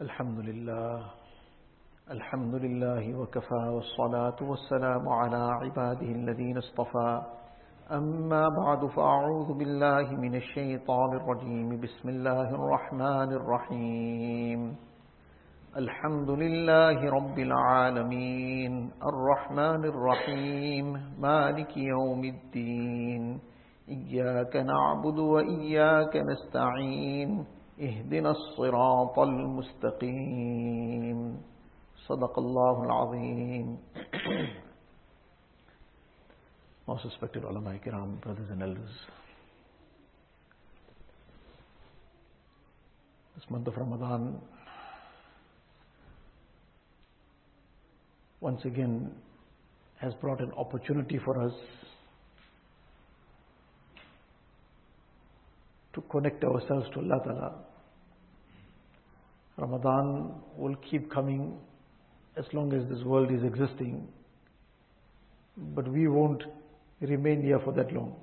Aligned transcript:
الحمد 0.00 0.38
لله. 0.38 1.02
الحمد 2.10 2.54
لله 2.54 3.18
وكفى 3.18 3.54
والصلاة 3.54 4.36
والسلام 4.42 5.08
على 5.08 5.36
عباده 5.36 6.06
الذين 6.06 6.56
اصطفى. 6.56 7.22
أما 7.92 8.48
بعد 8.64 8.86
فأعوذ 8.86 9.58
بالله 9.58 10.10
من 10.20 10.34
الشيطان 10.34 11.16
الرجيم. 11.16 11.80
بسم 11.80 12.08
الله 12.08 12.50
الرحمن 12.50 13.32
الرحيم. 13.32 14.76
الحمد 15.76 16.30
لله 16.30 17.10
رب 17.10 17.38
العالمين. 17.38 18.90
الرحمن 19.02 19.84
الرحيم. 19.84 21.14
مالك 21.20 21.76
يوم 21.76 22.24
الدين. 22.24 23.40
إياك 23.88 24.56
نعبد 24.56 25.18
وإياك 25.18 26.16
نستعين. 26.16 27.55
اهدنا 27.79 28.31
الصراط 28.31 29.19
المستقيم 29.19 31.19
صدق 32.07 32.39
الله 32.39 32.83
العظيم 32.83 33.77
Most 36.87 37.05
respected 37.05 37.43
ulama 37.45 37.77
kiram, 37.79 38.19
brothers 38.21 38.49
and 38.49 38.61
elders. 38.61 38.89
This 43.35 43.49
month 43.49 43.67
of 43.67 43.77
Ramadan 43.77 44.41
once 48.41 48.65
again 48.65 49.11
has 49.97 50.13
brought 50.15 50.41
an 50.41 50.51
opportunity 50.57 51.19
for 51.23 51.41
us 51.41 51.53
to 55.93 56.01
connect 56.09 56.43
ourselves 56.43 56.87
to 56.93 56.99
Allah 56.99 57.21
Ta'ala. 57.23 57.55
Ramadan 59.58 60.34
will 60.56 60.76
keep 60.90 61.10
coming 61.10 61.58
as 62.36 62.44
long 62.52 62.72
as 62.74 62.86
this 62.88 63.02
world 63.04 63.32
is 63.32 63.42
existing, 63.42 64.06
but 65.56 65.88
we 65.90 66.08
won't 66.08 66.42
remain 67.00 67.42
here 67.42 67.58
for 67.64 67.72
that 67.72 67.92
long. 67.92 68.14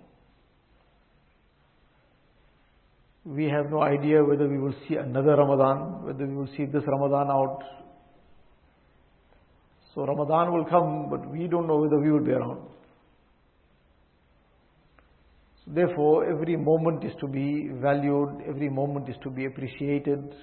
We 3.26 3.46
have 3.46 3.72
no 3.72 3.82
idea 3.82 4.24
whether 4.24 4.48
we 4.48 4.60
will 4.60 4.76
see 4.88 4.96
another 4.96 5.36
Ramadan, 5.36 6.06
whether 6.06 6.26
we 6.26 6.36
will 6.36 6.50
see 6.58 6.66
this 6.66 6.84
Ramadan 6.86 7.32
out. 7.32 7.64
So 9.96 10.06
Ramadan 10.06 10.54
will 10.54 10.66
come, 10.66 11.10
but 11.10 11.32
we 11.32 11.48
don't 11.48 11.66
know 11.68 11.78
whether 11.78 12.00
we 12.00 12.12
will 12.12 12.24
be 12.24 12.32
around. 12.32 12.62
So 15.64 15.72
therefore, 15.74 16.30
every 16.30 16.58
moment 16.58 17.06
is 17.06 17.14
to 17.22 17.28
be 17.28 17.70
valued, 17.82 18.42
every 18.48 18.70
moment 18.70 19.08
is 19.08 19.16
to 19.24 19.30
be 19.30 19.46
appreciated. 19.46 20.36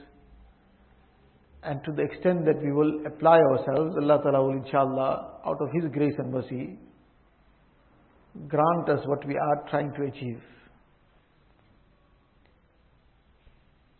And 1.62 1.84
to 1.84 1.92
the 1.92 2.03
extent 2.03 2.47
that 2.47 2.62
we 2.62 2.72
will 2.72 3.06
apply 3.06 3.39
ourselves, 3.39 3.94
Allah 4.00 4.20
Ta'ala 4.22 4.42
will 4.42 4.62
inshallah, 4.62 5.41
out 5.44 5.61
of 5.61 5.69
His 5.72 5.91
grace 5.92 6.14
and 6.19 6.33
mercy, 6.33 6.78
grant 8.48 8.89
us 8.89 9.06
what 9.06 9.27
we 9.27 9.36
are 9.36 9.64
trying 9.69 9.92
to 9.94 10.05
achieve. 10.05 10.41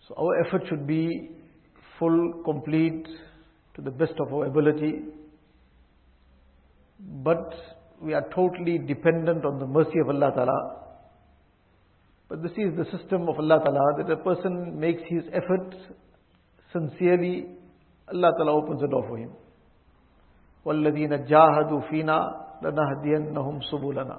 So 0.09 0.15
our 0.17 0.47
effort 0.47 0.63
should 0.69 0.87
be 0.87 1.31
full, 1.99 2.43
complete, 2.45 3.07
to 3.77 3.83
the 3.83 3.91
best 3.91 4.15
of 4.19 4.33
our 4.33 4.47
ability. 4.47 5.03
But 6.99 7.53
we 8.01 8.15
are 8.15 8.27
totally 8.35 8.79
dependent 8.79 9.45
on 9.45 9.59
the 9.59 9.67
mercy 9.67 9.99
of 10.01 10.09
Allah 10.09 10.33
Ta'ala. 10.35 10.77
But 12.29 12.43
this 12.43 12.53
is 12.53 12.75
the 12.77 12.87
system 12.97 13.29
of 13.29 13.39
Allah 13.39 13.61
Ta'ala 13.63 14.05
that 14.05 14.11
a 14.11 14.17
person 14.17 14.79
makes 14.81 15.03
his 15.09 15.25
effort 15.33 15.75
sincerely, 16.73 17.47
Allah 18.09 18.33
Ta'ala 18.37 18.53
opens 18.53 18.81
the 18.81 18.89
door 18.89 19.07
for 19.09 19.17
him. 19.17 19.31
وَالَّذِينَ 20.67 21.29
جَاهَدُوا 21.29 21.91
فِينَا 21.91 22.19
لَنَهْدِيَنَّهُمْ 22.63 23.61
سُبُلَنَا 23.73 24.19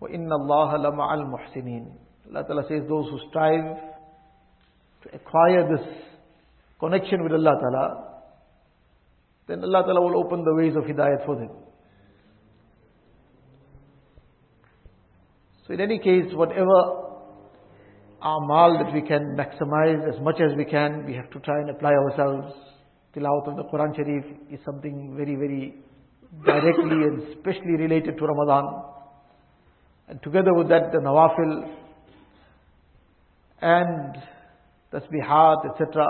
وَإِنَّ 0.00 0.32
اللَّهَ 0.32 0.76
لَمَعَ 0.76 1.14
الْمُحْسِنِينَ 1.14 1.86
Allah 2.30 2.44
Ta'ala 2.44 2.62
says 2.68 2.82
those 2.88 3.06
who 3.10 3.18
strive 3.30 3.76
to 5.02 5.14
acquire 5.14 5.76
this 5.76 5.86
connection 6.80 7.22
with 7.22 7.32
Allah 7.32 7.54
Ta'ala, 7.60 8.04
then 9.46 9.62
Allah 9.64 9.82
Ta'ala 9.84 10.00
will 10.00 10.24
open 10.24 10.44
the 10.44 10.54
ways 10.54 10.74
of 10.76 10.84
hidayat 10.84 11.24
for 11.24 11.36
them. 11.36 11.50
So 15.66 15.74
in 15.74 15.80
any 15.80 15.98
case, 15.98 16.32
whatever 16.32 17.07
amal 18.22 18.82
that 18.82 18.92
we 18.92 19.02
can 19.02 19.36
maximize 19.36 20.02
as 20.12 20.20
much 20.20 20.40
as 20.40 20.56
we 20.56 20.64
can, 20.64 21.06
we 21.06 21.14
have 21.14 21.30
to 21.30 21.38
try 21.40 21.60
and 21.60 21.70
apply 21.70 21.92
ourselves. 21.92 22.54
Tilawat 23.14 23.48
of 23.48 23.56
the 23.56 23.64
Quran 23.64 23.94
Sharif 23.96 24.24
is 24.50 24.60
something 24.64 25.14
very, 25.16 25.34
very 25.36 25.74
directly 26.44 27.04
and 27.08 27.22
specially 27.40 27.76
related 27.78 28.18
to 28.18 28.24
Ramadan. 28.26 28.82
And 30.08 30.22
together 30.22 30.54
with 30.54 30.68
that, 30.68 30.92
the 30.92 30.98
nawafil 30.98 31.74
and 33.60 34.16
tasbihat, 34.92 35.70
etc. 35.70 36.06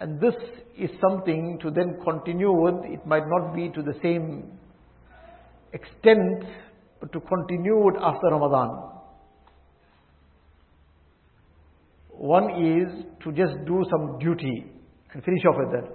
And 0.00 0.20
this 0.20 0.34
is 0.78 0.90
something 1.00 1.58
to 1.62 1.70
then 1.70 1.98
continue 2.04 2.52
with. 2.52 2.84
It 2.84 3.06
might 3.06 3.24
not 3.26 3.54
be 3.54 3.68
to 3.70 3.82
the 3.82 3.94
same 4.02 4.58
extent, 5.72 6.44
but 7.00 7.12
to 7.12 7.20
continue 7.20 7.88
it 7.88 7.96
after 8.00 8.28
Ramadan. 8.28 8.99
One 12.20 12.50
is 12.50 13.04
to 13.24 13.32
just 13.32 13.54
do 13.66 13.82
some 13.90 14.18
duty 14.18 14.66
and 15.14 15.24
finish 15.24 15.42
off 15.48 15.56
with 15.56 15.70
that. 15.72 15.88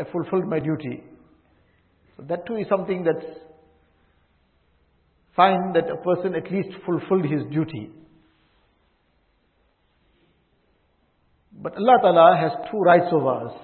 I 0.00 0.04
fulfilled 0.10 0.48
my 0.48 0.58
duty. 0.58 1.04
So 2.16 2.22
that 2.30 2.46
too 2.46 2.56
is 2.56 2.66
something 2.70 3.04
that's 3.04 3.26
fine 5.36 5.74
that 5.74 5.90
a 5.90 5.96
person 6.02 6.34
at 6.34 6.50
least 6.50 6.70
fulfilled 6.86 7.26
his 7.26 7.42
duty. 7.52 7.90
But 11.52 11.74
Allah 11.74 11.98
Ta'ala 12.00 12.38
has 12.40 12.52
two 12.70 12.78
rights 12.78 13.12
over 13.12 13.48
us. 13.48 13.54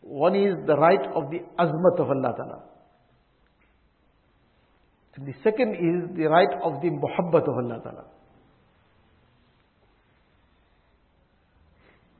One 0.00 0.34
is 0.34 0.56
the 0.66 0.74
right 0.74 1.06
of 1.14 1.30
the 1.30 1.38
azmat 1.56 2.00
of 2.00 2.10
Allah 2.10 2.34
Ta'ala. 2.36 2.64
And 5.14 5.28
the 5.28 5.34
second 5.44 5.76
is 5.76 6.10
the 6.16 6.24
right 6.24 6.52
of 6.64 6.82
the 6.82 6.90
muhabbat 6.90 7.48
of 7.48 7.58
Allah 7.64 7.80
Ta'ala. 7.84 8.06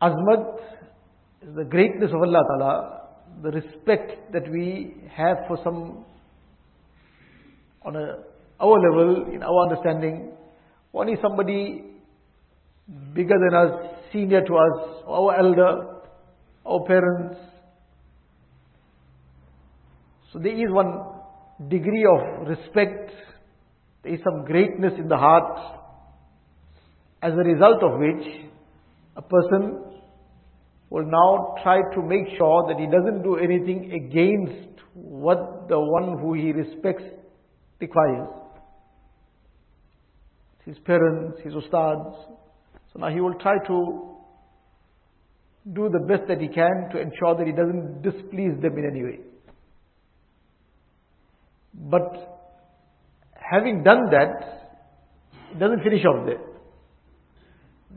Azmat 0.02 0.60
is 1.42 1.54
the 1.56 1.64
greatness 1.64 2.10
of 2.12 2.20
Allah 2.20 2.42
Ta'ala, 2.50 3.02
the 3.42 3.50
respect 3.50 4.32
that 4.32 4.50
we 4.50 4.94
have 5.14 5.38
for 5.48 5.58
some, 5.64 6.04
on 7.82 7.96
a, 7.96 8.18
our 8.60 8.78
level, 8.90 9.32
in 9.32 9.42
our 9.42 9.70
understanding. 9.70 10.32
One 10.92 11.08
is 11.08 11.18
somebody 11.22 11.84
bigger 13.14 13.34
than 13.48 13.54
us, 13.54 13.96
senior 14.12 14.42
to 14.42 14.54
us, 14.54 15.02
our 15.06 15.38
elder, 15.38 15.96
our 16.66 16.84
parents. 16.86 17.36
So 20.32 20.38
there 20.38 20.52
is 20.52 20.70
one 20.70 21.68
degree 21.68 22.04
of 22.04 22.48
respect, 22.48 23.12
there 24.02 24.14
is 24.14 24.20
some 24.22 24.44
greatness 24.44 24.92
in 24.98 25.08
the 25.08 25.16
heart, 25.16 25.58
as 27.22 27.32
a 27.32 27.36
result 27.36 27.82
of 27.82 27.98
which 27.98 28.45
a 29.16 29.22
person 29.22 29.82
will 30.91 31.06
now 31.06 31.54
try 31.62 31.78
to 31.94 32.03
make 32.03 32.27
sure 32.37 32.66
that 32.69 32.78
he 32.78 32.87
doesn't 32.87 33.22
do 33.22 33.37
anything 33.37 33.93
against 33.93 34.81
what 34.94 35.69
the 35.69 35.78
one 35.78 36.19
who 36.19 36.34
he 36.34 36.53
respects 36.53 37.04
requires. 37.81 38.28
His 40.65 40.77
parents, 40.84 41.38
his 41.44 41.54
ustads. 41.54 42.15
So 42.92 43.01
now 43.01 43.09
he 43.09 43.21
will 43.21 43.34
try 43.34 43.59
to 43.66 44.16
do 45.72 45.89
the 45.89 46.04
best 46.07 46.28
that 46.28 46.41
he 46.41 46.48
can 46.48 46.89
to 46.92 47.01
ensure 47.01 47.36
that 47.36 47.47
he 47.47 47.53
doesn't 47.53 48.03
displease 48.03 48.60
them 48.62 48.78
in 48.78 48.89
any 48.91 49.03
way. 49.03 49.19
But 51.74 52.48
having 53.34 53.83
done 53.83 54.07
that, 54.10 54.72
it 55.53 55.59
doesn't 55.59 55.83
finish 55.83 56.04
off 56.04 56.27
there. 56.27 56.46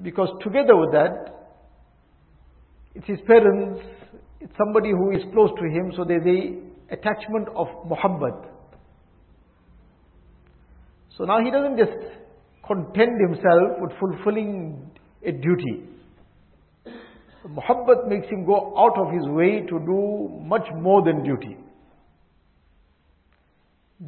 Because 0.01 0.29
together 0.41 0.75
with 0.75 0.91
that, 0.91 1.39
it's 2.95 3.07
his 3.07 3.19
parents, 3.27 3.81
it's 4.39 4.53
somebody 4.57 4.91
who 4.91 5.11
is 5.11 5.21
close 5.33 5.49
to 5.57 5.65
him, 5.65 5.91
so 5.95 6.03
there's 6.05 6.25
a 6.25 6.93
attachment 6.93 7.47
of 7.55 7.67
muhabbat. 7.87 8.47
So 11.17 11.25
now 11.25 11.43
he 11.43 11.51
doesn't 11.51 11.77
just 11.77 11.91
content 12.65 13.19
himself 13.27 13.79
with 13.79 13.91
fulfilling 13.99 14.89
a 15.25 15.31
duty. 15.31 15.83
Muhabbat 17.47 18.07
makes 18.07 18.27
him 18.29 18.45
go 18.45 18.73
out 18.77 18.97
of 18.97 19.13
his 19.13 19.27
way 19.27 19.61
to 19.61 19.79
do 19.79 20.29
much 20.43 20.67
more 20.75 21.03
than 21.03 21.23
duty. 21.23 21.57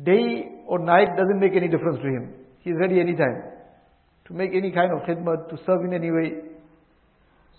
Day 0.04 0.50
or 0.68 0.80
night 0.80 1.18
doesn't 1.18 1.40
make 1.40 1.54
any 1.56 1.68
difference 1.68 1.98
to 2.02 2.08
him. 2.08 2.34
He's 2.60 2.76
ready 2.80 3.00
anytime 3.00 3.61
to 4.32 4.38
make 4.38 4.52
any 4.56 4.72
kind 4.72 4.92
of 4.94 5.00
khidmat, 5.00 5.50
to 5.50 5.58
serve 5.66 5.84
in 5.84 5.94
any 5.94 6.10
way. 6.10 6.42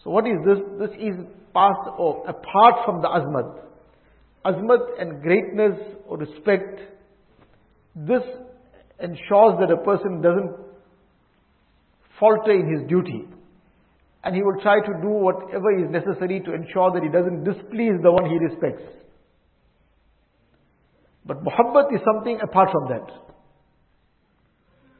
So 0.02 0.10
what 0.10 0.26
is 0.26 0.38
this? 0.44 0.58
This 0.80 0.90
is 0.98 1.14
part 1.52 1.76
of, 1.98 2.22
apart 2.26 2.84
from 2.86 3.02
the 3.02 3.08
azmat. 3.08 3.60
Azmat 4.44 5.00
and 5.00 5.22
greatness 5.22 5.78
or 6.06 6.16
respect, 6.16 6.80
this 7.94 8.22
ensures 9.00 9.58
that 9.60 9.70
a 9.70 9.76
person 9.84 10.22
doesn't 10.22 10.56
falter 12.18 12.52
in 12.52 12.72
his 12.72 12.88
duty. 12.88 13.26
And 14.24 14.34
he 14.34 14.42
will 14.42 14.60
try 14.62 14.80
to 14.80 14.92
do 15.02 15.08
whatever 15.08 15.76
is 15.78 15.90
necessary 15.90 16.40
to 16.40 16.54
ensure 16.54 16.92
that 16.92 17.02
he 17.02 17.10
doesn't 17.10 17.44
displease 17.44 18.00
the 18.02 18.10
one 18.10 18.30
he 18.30 18.38
respects. 18.38 18.82
But 21.26 21.44
muhabbat 21.44 21.94
is 21.94 22.00
something 22.04 22.40
apart 22.42 22.70
from 22.72 22.88
that. 22.88 23.10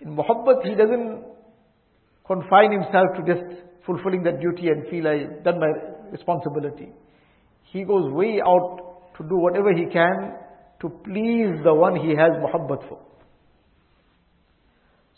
In 0.00 0.16
muhabbat, 0.16 0.64
he 0.64 0.74
doesn't 0.74 1.31
confine 2.26 2.72
himself 2.72 3.06
to 3.16 3.22
just 3.26 3.62
fulfilling 3.86 4.22
that 4.24 4.40
duty 4.40 4.68
and 4.68 4.88
feel 4.88 5.06
I've 5.08 5.44
done 5.44 5.58
my 5.58 5.70
responsibility. 6.10 6.92
He 7.64 7.84
goes 7.84 8.12
way 8.12 8.40
out 8.46 9.12
to 9.16 9.24
do 9.28 9.36
whatever 9.36 9.72
he 9.72 9.86
can 9.86 10.34
to 10.80 10.88
please 11.04 11.62
the 11.64 11.74
one 11.74 11.96
he 11.96 12.10
has 12.10 12.30
muhabbat 12.42 12.88
for. 12.88 13.00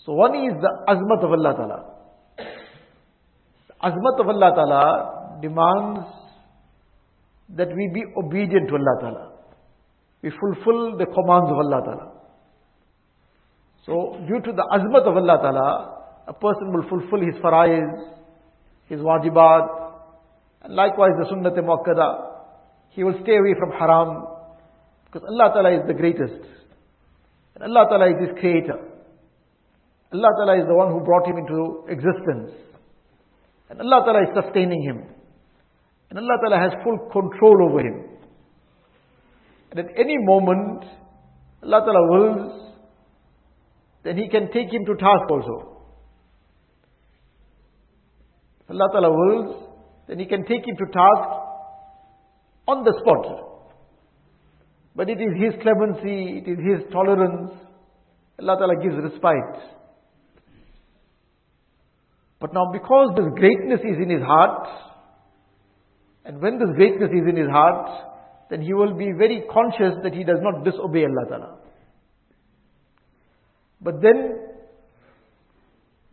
So 0.05 0.13
one 0.13 0.35
is 0.35 0.53
the 0.61 0.71
azmat 0.89 1.25
of 1.25 1.33
Allah 1.33 1.55
Ta'ala. 1.57 1.95
Azmat 3.83 4.21
of 4.21 4.29
Allah 4.29 4.53
Ta'ala 4.55 5.39
demands 5.41 6.07
that 7.57 7.69
we 7.69 7.91
be 7.93 8.03
obedient 8.17 8.69
to 8.69 8.75
Allah 8.75 9.01
Ta'ala. 9.01 9.33
We 10.23 10.31
fulfill 10.31 10.97
the 10.99 11.07
commands 11.07 11.51
of 11.51 11.59
Allah 11.59 11.81
Ta'ala. 11.85 12.13
So 13.87 14.19
due 14.27 14.41
to 14.41 14.53
the 14.53 14.65
azmat 14.73 15.09
of 15.09 15.17
Allah 15.17 15.39
Ta'ala, 15.43 16.04
a 16.27 16.33
person 16.33 16.73
will 16.73 16.89
fulfill 16.89 17.21
his 17.21 17.35
faraiz, 17.43 18.15
his 18.89 19.01
wajibat, 19.01 19.69
and 20.63 20.75
likewise 20.75 21.13
the 21.19 21.27
sunnat 21.27 21.57
muakkada. 21.59 22.33
He 22.91 23.05
will 23.05 23.19
stay 23.23 23.37
away 23.37 23.55
from 23.59 23.71
haram, 23.73 24.25
because 25.05 25.29
Allah 25.29 25.53
Ta'ala 25.53 25.71
is 25.75 25.87
the 25.87 25.95
greatest. 25.95 26.47
And 27.55 27.65
Allah 27.65 27.87
Ta'ala 27.89 28.07
is 28.11 28.29
his 28.29 28.39
creator. 28.41 28.79
Allah 30.13 30.31
Ta'ala 30.39 30.61
is 30.61 30.67
the 30.67 30.75
one 30.75 30.93
who 30.93 31.01
brought 31.05 31.27
him 31.27 31.37
into 31.39 31.85
existence. 31.89 32.53
And 33.69 33.81
Allah 33.81 34.05
Ta'ala 34.05 34.23
is 34.23 34.45
sustaining 34.45 34.83
him. 34.83 35.03
And 36.11 36.19
Allah 36.19 36.39
Ta'ala 36.41 36.59
has 36.59 36.73
full 36.85 36.99
control 37.11 37.69
over 37.69 37.81
him. 37.81 38.15
And 39.71 39.81
at 39.81 39.87
any 39.99 40.17
moment, 40.19 40.85
Allah 41.65 41.81
Ta'ala 41.81 42.11
wills, 42.11 42.73
then 44.05 44.17
He 44.17 44.29
can 44.29 44.53
take 44.53 44.73
him 44.73 44.85
to 44.87 44.95
task 44.95 45.31
also. 45.31 45.74
If 48.65 48.71
Allah 48.71 48.89
Ta'ala 48.93 49.11
wills, 49.11 49.69
then 50.09 50.19
He 50.19 50.27
can 50.27 50.45
take 50.45 50.67
him 50.67 50.77
to 50.77 50.87
task 50.87 51.29
on 52.69 52.85
the 52.85 52.95
spot. 53.01 53.51
But 54.97 55.09
it 55.09 55.19
is 55.21 55.33
His 55.39 55.63
clemency, 55.63 56.43
it 56.45 56.49
is 56.49 56.59
His 56.59 56.93
tolerance. 56.93 57.53
Allah 58.41 58.57
Ta'ala 58.59 58.83
gives 58.83 58.97
respite. 58.97 59.75
But 62.41 62.53
now 62.53 62.71
because 62.73 63.15
this 63.17 63.33
greatness 63.37 63.81
is 63.81 63.97
in 64.03 64.11
his 64.11 64.21
heart, 64.21 64.69
and 66.27 66.43
when 66.43 66.59
this 66.59 66.69
greatness 66.77 67.11
is 67.11 67.27
in 67.27 67.37
his 67.37 67.49
heart, 67.49 67.89
then 68.51 68.61
he 68.61 68.75
will 68.75 68.95
be 68.95 69.13
very 69.17 69.45
conscious 69.51 69.95
that 70.03 70.13
he 70.13 70.25
does 70.25 70.41
not 70.43 70.63
disobey 70.63 71.05
Allah 71.05 71.25
Ta'ala. 71.29 71.57
But 73.81 73.95
then, 74.03 74.39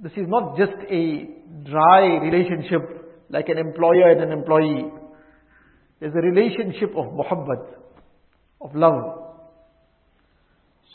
this 0.02 0.14
is 0.14 0.26
not 0.28 0.58
just 0.58 0.74
a 0.90 1.28
dry 1.70 2.18
relationship 2.18 3.26
like 3.30 3.50
an 3.50 3.58
employer 3.58 4.10
and 4.12 4.22
an 4.22 4.32
employee. 4.32 4.86
There's 6.00 6.14
a 6.16 6.26
relationship 6.26 6.90
of 6.98 7.06
muhabbat, 7.14 7.76
of 8.62 8.76
love. 8.76 9.22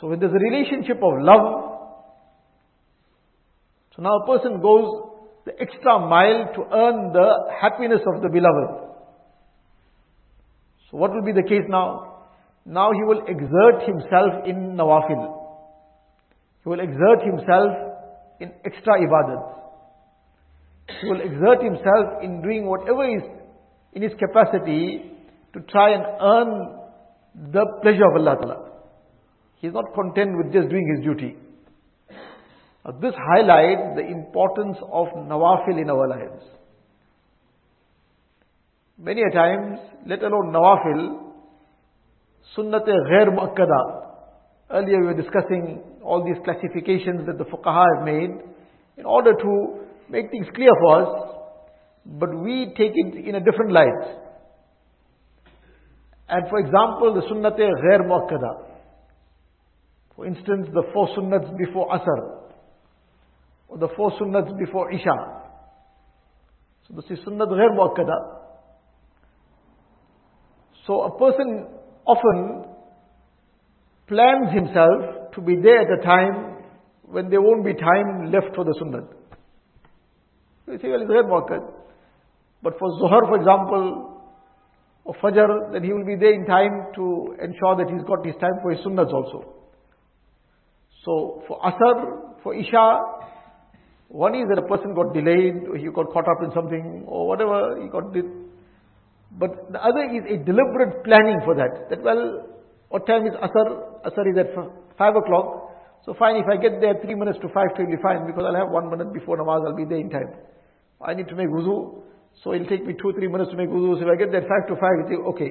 So 0.00 0.08
when 0.08 0.18
there's 0.18 0.32
a 0.32 0.44
relationship 0.50 0.96
of 0.96 1.22
love, 1.22 1.66
so 3.94 4.02
now 4.02 4.18
a 4.18 4.26
person 4.26 4.60
goes 4.60 5.12
the 5.46 5.52
extra 5.60 6.00
mile 6.00 6.52
to 6.54 6.60
earn 6.74 7.12
the 7.12 7.52
happiness 7.60 8.00
of 8.12 8.20
the 8.20 8.28
beloved. 8.28 8.86
So 10.90 10.98
what 10.98 11.12
will 11.12 11.22
be 11.22 11.32
the 11.32 11.48
case 11.48 11.64
now? 11.68 12.24
Now 12.66 12.90
he 12.92 13.04
will 13.04 13.22
exert 13.28 13.86
himself 13.86 14.44
in 14.44 14.76
nawafil. 14.76 15.44
He 16.64 16.68
will 16.68 16.80
exert 16.80 17.22
himself 17.24 17.85
in 18.40 18.52
extra 18.64 18.94
ibadat. 19.00 19.56
He 21.00 21.08
will 21.08 21.20
exert 21.20 21.62
himself 21.62 22.22
in 22.22 22.42
doing 22.42 22.66
whatever 22.66 23.04
is 23.04 23.22
in 23.92 24.02
his 24.02 24.12
capacity 24.18 25.12
to 25.52 25.60
try 25.70 25.94
and 25.94 26.04
earn 26.20 27.52
the 27.52 27.64
pleasure 27.82 28.04
of 28.04 28.20
Allah 28.20 28.36
Ta'ala. 28.40 28.70
He 29.56 29.68
is 29.68 29.74
not 29.74 29.84
content 29.94 30.36
with 30.36 30.52
just 30.52 30.68
doing 30.68 30.86
his 30.96 31.04
duty. 31.04 31.36
Now 32.84 32.92
this 33.00 33.14
highlights 33.16 33.96
the 33.96 34.06
importance 34.06 34.76
of 34.92 35.08
nawafil 35.16 35.80
in 35.80 35.90
our 35.90 36.08
lives. 36.08 36.44
Many 38.98 39.22
a 39.22 39.30
times, 39.34 39.78
let 40.06 40.22
alone 40.22 40.52
nawafil, 40.52 41.32
sunnat-e 42.56 42.92
ghair 43.10 43.28
muakkada. 43.36 43.80
Earlier 44.70 45.00
we 45.00 45.06
were 45.06 45.22
discussing 45.22 45.82
all 46.06 46.24
these 46.24 46.38
classifications 46.44 47.26
that 47.26 47.36
the 47.36 47.44
fuqaha 47.44 47.84
have 47.96 48.04
made 48.04 48.30
in 48.96 49.04
order 49.04 49.32
to 49.32 49.52
make 50.08 50.30
things 50.30 50.46
clear 50.54 50.70
for 50.80 51.02
us, 51.02 51.08
but 52.06 52.30
we 52.38 52.72
take 52.78 52.92
it 52.94 53.26
in 53.26 53.34
a 53.34 53.40
different 53.40 53.72
light. 53.72 54.22
And 56.28 56.48
for 56.48 56.58
example, 56.58 57.14
the 57.14 57.22
sunnat 57.28 57.58
ghair 57.58 58.06
muakkada. 58.06 58.66
For 60.14 60.26
instance, 60.26 60.68
the 60.72 60.84
four 60.92 61.08
sunnats 61.16 61.56
before 61.58 61.88
Asr 61.88 62.46
or 63.68 63.78
the 63.78 63.88
four 63.96 64.12
sunnats 64.12 64.56
before 64.58 64.92
Isha. 64.92 65.16
So 66.88 66.94
this 66.94 67.18
is 67.18 67.24
sunnat 67.24 67.48
ghair 67.48 67.76
muakkada. 67.76 68.16
So 70.86 71.02
a 71.02 71.18
person 71.18 71.66
often 72.06 72.64
plans 74.06 74.54
himself 74.54 75.25
to 75.36 75.40
be 75.42 75.56
there 75.62 75.82
at 75.82 75.98
a 75.98 76.02
time 76.02 76.64
when 77.04 77.30
there 77.30 77.40
won't 77.40 77.64
be 77.64 77.74
time 77.74 78.32
left 78.32 78.54
for 78.56 78.64
the 78.64 78.74
sunnat. 78.82 79.06
You 80.66 80.78
say, 80.82 80.88
well, 80.88 81.02
it's 81.02 81.10
ghair 81.10 81.24
muakkad. 81.24 81.62
But 82.62 82.78
for 82.78 82.88
Zuhar, 82.98 83.28
for 83.28 83.36
example, 83.36 84.16
or 85.04 85.14
Fajr, 85.22 85.72
then 85.72 85.84
he 85.84 85.92
will 85.92 86.04
be 86.04 86.16
there 86.16 86.34
in 86.34 86.44
time 86.46 86.90
to 86.96 87.36
ensure 87.40 87.76
that 87.76 87.88
he's 87.92 88.02
got 88.08 88.26
his 88.26 88.34
time 88.40 88.58
for 88.62 88.72
his 88.72 88.80
sunnats 88.84 89.12
also. 89.12 89.54
So 91.04 91.44
for 91.46 91.60
Asr, 91.60 92.42
for 92.42 92.54
Isha, 92.54 93.00
one 94.08 94.34
is 94.34 94.48
that 94.48 94.58
a 94.58 94.66
person 94.66 94.94
got 94.94 95.14
delayed, 95.14 95.68
or 95.68 95.76
he 95.76 95.86
got 95.94 96.12
caught 96.12 96.26
up 96.26 96.42
in 96.42 96.50
something, 96.52 97.04
or 97.06 97.28
whatever, 97.28 97.80
he 97.80 97.88
got 97.88 98.12
did. 98.12 98.24
But 99.38 99.70
the 99.70 99.80
other 99.84 100.02
is 100.10 100.24
a 100.26 100.44
deliberate 100.44 101.04
planning 101.04 101.40
for 101.44 101.54
that. 101.54 101.90
That 101.90 102.02
well, 102.02 102.48
what 102.88 103.06
time 103.06 103.26
is 103.26 103.34
Asr? 103.34 104.02
Asr 104.06 104.32
is 104.32 104.38
at 104.38 104.54
5 104.98 105.16
o'clock. 105.16 105.72
So 106.04 106.14
fine, 106.14 106.36
if 106.36 106.46
I 106.46 106.56
get 106.56 106.80
there 106.80 106.94
3 107.02 107.14
minutes 107.14 107.38
to 107.42 107.48
5, 107.48 107.54
it 107.56 107.82
will 107.82 107.96
be 107.96 108.02
fine, 108.02 108.26
because 108.26 108.44
I'll 108.46 108.54
have 108.54 108.70
1 108.70 108.90
minute 108.90 109.12
before 109.12 109.36
namaz, 109.36 109.66
I'll 109.66 109.76
be 109.76 109.84
there 109.84 109.98
in 109.98 110.10
time. 110.10 110.34
I 111.00 111.14
need 111.14 111.28
to 111.28 111.34
make 111.34 111.48
wuzu, 111.48 112.02
so 112.42 112.54
it'll 112.54 112.66
take 112.68 112.86
me 112.86 112.94
2 112.94 113.12
3 113.12 113.28
minutes 113.28 113.50
to 113.50 113.56
make 113.56 113.68
wuzu. 113.68 113.98
So 113.98 114.06
if 114.06 114.12
I 114.12 114.16
get 114.16 114.30
there 114.30 114.42
5 114.42 114.68
to 114.68 114.74
5, 114.74 114.82
it's 115.04 115.10
okay. 115.34 115.50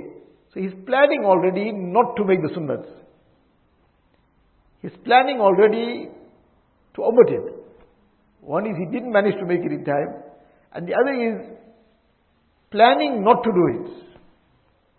So 0.53 0.59
he's 0.61 0.73
planning 0.85 1.25
already 1.25 1.71
not 1.71 2.15
to 2.15 2.23
make 2.23 2.41
the 2.41 2.49
sunnahs. 2.55 2.87
He's 4.81 4.95
planning 5.03 5.41
already 5.41 6.09
to 6.95 7.03
omit 7.03 7.29
it. 7.29 7.53
One 8.41 8.65
is 8.65 8.77
he 8.77 8.85
didn't 8.85 9.11
manage 9.11 9.35
to 9.39 9.45
make 9.45 9.59
it 9.59 9.71
in 9.71 9.83
time, 9.83 10.23
and 10.73 10.87
the 10.87 10.93
other 10.93 11.13
is 11.13 11.57
planning 12.71 13.23
not 13.23 13.43
to 13.43 13.51
do 13.51 13.67
it. 13.75 13.91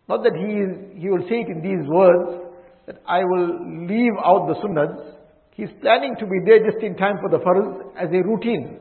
Not 0.08 0.22
that 0.22 0.34
he 0.36 0.46
is, 0.46 1.02
he 1.02 1.08
will 1.08 1.26
say 1.28 1.40
it 1.42 1.48
in 1.48 1.62
these 1.62 1.88
words, 1.88 2.45
that 2.86 3.02
I 3.06 3.24
will 3.24 3.86
leave 3.86 4.12
out 4.24 4.46
the 4.48 4.54
sunnahs. 4.64 5.14
He's 5.54 5.68
planning 5.80 6.14
to 6.20 6.26
be 6.26 6.38
there 6.44 6.58
just 6.70 6.82
in 6.82 6.96
time 6.96 7.16
for 7.20 7.30
the 7.30 7.42
farz 7.42 7.92
as 7.96 8.08
a 8.10 8.22
routine. 8.26 8.78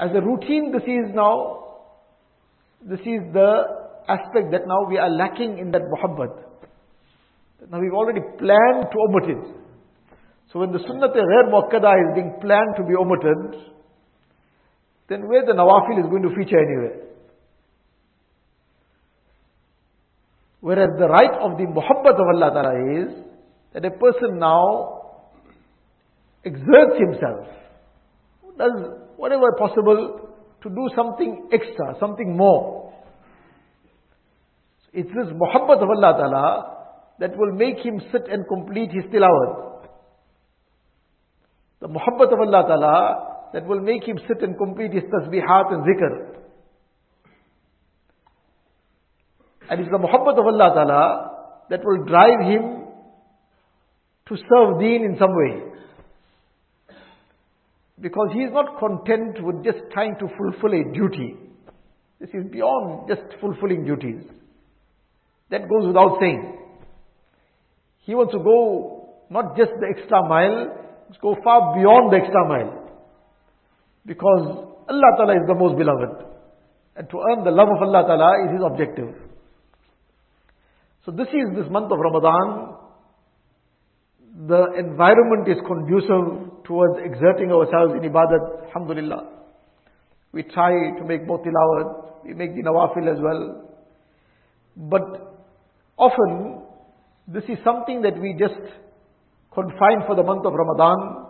As 0.00 0.10
a 0.14 0.20
routine, 0.20 0.72
this 0.72 0.82
is 0.82 1.14
now, 1.14 1.80
this 2.82 3.00
is 3.00 3.32
the 3.32 3.64
aspect 4.08 4.52
that 4.52 4.66
now 4.66 4.88
we 4.88 4.96
are 4.98 5.10
lacking 5.10 5.58
in 5.58 5.70
that 5.72 5.82
muhabbat. 5.82 6.50
Now 7.70 7.80
we've 7.80 7.92
already 7.92 8.20
planned 8.38 8.86
to 8.90 8.96
omit 9.08 9.36
it. 9.36 9.56
So 10.52 10.60
when 10.60 10.72
the 10.72 10.78
sunnat 10.78 11.14
ghair 11.14 11.50
muakkada 11.52 11.92
is 12.08 12.14
being 12.14 12.34
planned 12.40 12.76
to 12.76 12.84
be 12.84 12.94
omitted, 12.94 13.60
then 15.08 15.28
where 15.28 15.44
the 15.44 15.52
nawafil 15.52 16.02
is 16.02 16.08
going 16.08 16.22
to 16.22 16.34
feature 16.34 16.58
anywhere? 16.58 17.09
Whereas 20.60 20.90
the 20.98 21.08
right 21.08 21.34
of 21.40 21.56
the 21.56 21.64
muhabbat 21.64 22.14
of 22.14 22.26
Allah 22.34 22.50
Ta'ala 22.52 23.02
is 23.02 23.24
that 23.72 23.84
a 23.84 23.90
person 23.90 24.38
now 24.38 25.00
exerts 26.44 26.98
himself, 26.98 27.46
does 28.58 28.72
whatever 29.16 29.52
possible 29.58 30.28
to 30.62 30.68
do 30.68 30.88
something 30.94 31.48
extra, 31.52 31.94
something 31.98 32.36
more. 32.36 32.92
It's 34.92 35.08
this 35.08 35.32
muhabbat 35.32 35.82
of 35.82 35.88
Allah 35.88 36.12
Ta'ala 36.18 36.76
that 37.20 37.36
will 37.36 37.52
make 37.52 37.78
him 37.78 38.00
sit 38.12 38.28
and 38.28 38.46
complete 38.48 38.90
his 38.90 39.04
tilawat. 39.04 39.86
The 41.80 41.88
muhabbat 41.88 42.32
of 42.32 42.40
Allah 42.40 42.64
Ta'ala 42.68 43.30
that 43.54 43.66
will 43.66 43.80
make 43.80 44.04
him 44.04 44.18
sit 44.28 44.42
and 44.42 44.56
complete 44.58 44.92
his 44.92 45.04
tasbihat 45.04 45.72
and 45.72 45.84
zikr. 45.84 46.40
And 49.70 49.80
it's 49.80 49.90
the 49.90 49.98
muhabbat 49.98 50.36
of 50.36 50.46
Allah 50.46 50.74
Ta'ala 50.74 51.30
that 51.70 51.80
will 51.84 52.04
drive 52.04 52.40
him 52.40 52.86
to 54.26 54.36
serve 54.36 54.80
deen 54.80 55.04
in 55.04 55.16
some 55.16 55.30
way. 55.30 55.62
Because 58.00 58.30
he 58.32 58.40
is 58.40 58.52
not 58.52 58.80
content 58.80 59.38
with 59.40 59.62
just 59.62 59.78
trying 59.92 60.16
to 60.18 60.26
fulfill 60.36 60.74
a 60.74 60.92
duty. 60.92 61.36
This 62.18 62.30
is 62.30 62.50
beyond 62.50 63.08
just 63.08 63.22
fulfilling 63.40 63.84
duties. 63.84 64.24
That 65.50 65.68
goes 65.68 65.86
without 65.86 66.18
saying. 66.20 66.58
He 68.00 68.14
wants 68.16 68.32
to 68.32 68.40
go 68.40 69.08
not 69.30 69.56
just 69.56 69.70
the 69.78 69.86
extra 69.96 70.26
mile, 70.26 70.66
go 71.22 71.36
far 71.44 71.76
beyond 71.76 72.12
the 72.12 72.16
extra 72.16 72.48
mile. 72.48 72.90
Because 74.04 74.66
Allah 74.88 75.10
Ta'ala 75.16 75.34
is 75.34 75.46
the 75.46 75.54
most 75.54 75.78
beloved. 75.78 76.26
And 76.96 77.08
to 77.08 77.16
earn 77.30 77.44
the 77.44 77.52
love 77.52 77.68
of 77.68 77.82
Allah 77.86 78.02
Ta'ala 78.08 78.46
is 78.46 78.52
his 78.58 78.62
objective. 78.66 79.29
So 81.04 81.12
this 81.12 81.28
is 81.28 81.56
this 81.56 81.70
month 81.70 81.90
of 81.92 81.98
Ramadan. 81.98 82.76
The 84.48 84.66
environment 84.78 85.48
is 85.48 85.56
conducive 85.66 86.64
towards 86.64 87.00
exerting 87.04 87.50
ourselves 87.50 87.94
in 87.96 88.08
ibadat, 88.10 88.68
alhamdulillah. 88.68 89.28
We 90.32 90.42
try 90.44 90.72
to 90.98 91.04
make 91.04 91.26
both 91.26 91.40
tilawat, 91.40 92.24
we 92.24 92.34
make 92.34 92.54
the 92.54 92.62
nawafil 92.62 93.12
as 93.12 93.18
well. 93.20 93.70
But 94.76 95.02
often, 95.96 96.62
this 97.26 97.44
is 97.44 97.58
something 97.64 98.02
that 98.02 98.20
we 98.20 98.36
just 98.38 98.60
confine 99.52 100.06
for 100.06 100.14
the 100.14 100.22
month 100.22 100.46
of 100.46 100.52
Ramadan 100.52 101.26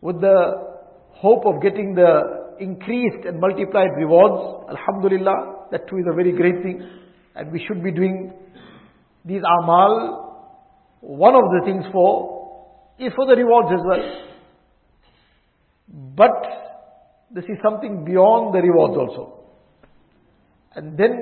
with 0.00 0.20
the 0.20 0.68
hope 1.10 1.44
of 1.46 1.60
getting 1.60 1.94
the 1.94 2.56
increased 2.60 3.26
and 3.26 3.40
multiplied 3.40 3.90
rewards. 3.96 4.70
Alhamdulillah, 4.70 5.66
that 5.72 5.88
too 5.88 5.96
is 5.96 6.04
a 6.10 6.14
very 6.14 6.32
great 6.32 6.62
thing. 6.62 6.82
And 7.38 7.52
we 7.52 7.64
should 7.66 7.84
be 7.84 7.92
doing 7.92 8.32
these 9.24 9.42
amal. 9.60 10.50
One 11.00 11.36
of 11.36 11.44
the 11.54 11.60
things 11.64 11.84
for 11.92 12.34
is 12.98 13.12
for 13.14 13.26
the 13.26 13.36
rewards 13.36 13.68
as 13.72 13.80
well. 13.86 14.02
But 16.16 16.34
this 17.30 17.44
is 17.44 17.58
something 17.62 18.04
beyond 18.04 18.54
the 18.54 18.60
rewards 18.60 18.96
also. 18.98 19.44
And 20.74 20.98
then 20.98 21.12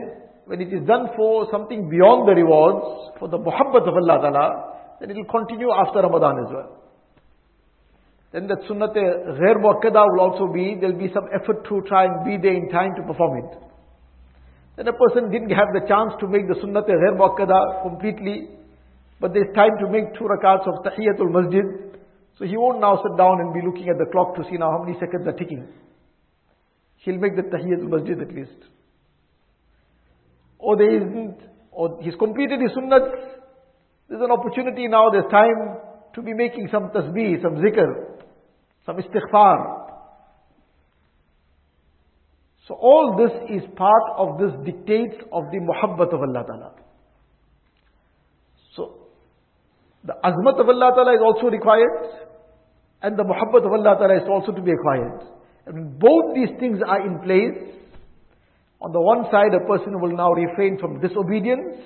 when 0.46 0.62
it 0.62 0.72
is 0.72 0.86
done 0.86 1.08
for 1.16 1.48
something 1.52 1.90
beyond 1.90 2.26
the 2.26 2.34
rewards, 2.34 3.18
for 3.18 3.28
the 3.28 3.36
muhabbat 3.36 3.86
of 3.86 3.94
Allah 3.94 4.18
Ta'ala, 4.22 4.72
then 5.00 5.10
it 5.10 5.16
will 5.16 5.24
continue 5.24 5.68
after 5.70 6.00
Ramadan 6.00 6.46
as 6.46 6.52
well. 6.52 6.82
Then 8.32 8.46
that 8.48 8.60
sunnat 8.70 8.94
ghair 8.94 9.56
muakkada 9.60 10.02
will 10.12 10.20
also 10.20 10.52
be, 10.52 10.76
there 10.80 10.92
will 10.92 10.98
be 10.98 11.12
some 11.12 11.28
effort 11.34 11.68
to 11.68 11.82
try 11.86 12.04
and 12.06 12.24
be 12.24 12.38
there 12.40 12.56
in 12.56 12.70
time 12.70 12.94
to 12.96 13.02
perform 13.02 13.44
it. 13.44 13.65
Then 14.76 14.88
a 14.88 14.92
person 14.92 15.30
didn't 15.30 15.50
have 15.50 15.68
the 15.72 15.86
chance 15.88 16.12
to 16.20 16.28
make 16.28 16.48
the 16.48 16.54
sunnat 16.60 16.86
ghair 16.86 17.16
muakkada 17.16 17.82
completely, 17.82 18.48
but 19.20 19.32
there's 19.32 19.52
time 19.54 19.72
to 19.80 19.88
make 19.90 20.12
two 20.14 20.28
rakats 20.28 20.68
of 20.68 20.84
tahiyatul 20.84 21.32
masjid. 21.32 21.64
So 22.38 22.44
he 22.44 22.56
won't 22.56 22.80
now 22.80 23.00
sit 23.02 23.16
down 23.16 23.40
and 23.40 23.54
be 23.54 23.64
looking 23.64 23.88
at 23.88 23.96
the 23.96 24.04
clock 24.12 24.36
to 24.36 24.44
see 24.50 24.58
now 24.58 24.70
how 24.70 24.84
many 24.84 24.98
seconds 25.00 25.26
are 25.26 25.32
ticking. 25.32 25.66
He'll 26.96 27.18
make 27.18 27.36
the 27.36 27.42
tahiyatul 27.42 27.88
masjid 27.88 28.20
at 28.20 28.34
least. 28.34 28.68
Or 30.58 30.76
there 30.76 30.94
isn't, 30.94 31.38
or 31.72 31.98
he's 32.02 32.14
completed 32.16 32.60
his 32.60 32.72
sunnat. 32.72 33.08
There's 34.08 34.22
an 34.22 34.30
opportunity 34.30 34.88
now, 34.88 35.08
there's 35.10 35.30
time 35.30 35.80
to 36.14 36.22
be 36.22 36.34
making 36.34 36.68
some 36.70 36.90
tasbih, 36.90 37.42
some 37.42 37.56
zikr 37.56 38.16
some 38.86 38.96
istighfar. 38.98 39.75
So 42.66 42.74
all 42.74 43.16
this 43.16 43.30
is 43.48 43.62
part 43.76 44.02
of 44.16 44.38
this 44.38 44.50
dictates 44.64 45.22
of 45.32 45.44
the 45.52 45.58
muhabbat 45.58 46.12
of 46.12 46.20
Allah 46.20 46.44
Ta'ala. 46.46 46.72
So 48.74 49.06
the 50.04 50.14
azmat 50.24 50.60
of 50.60 50.68
Allah 50.68 50.90
Ta'ala 50.96 51.14
is 51.14 51.20
also 51.24 51.46
required 51.46 52.26
and 53.02 53.16
the 53.16 53.22
muhabbat 53.22 53.66
of 53.66 53.72
Allah 53.72 53.96
Ta'ala 53.98 54.16
is 54.16 54.28
also 54.28 54.50
to 54.50 54.60
be 54.60 54.72
acquired. 54.72 55.22
And 55.66 55.98
both 55.98 56.34
these 56.34 56.58
things 56.58 56.78
are 56.86 57.06
in 57.06 57.20
place. 57.20 57.74
On 58.80 58.92
the 58.92 59.00
one 59.00 59.24
side, 59.30 59.54
a 59.54 59.64
person 59.66 60.00
will 60.00 60.16
now 60.16 60.32
refrain 60.32 60.78
from 60.78 61.00
disobedience 61.00 61.78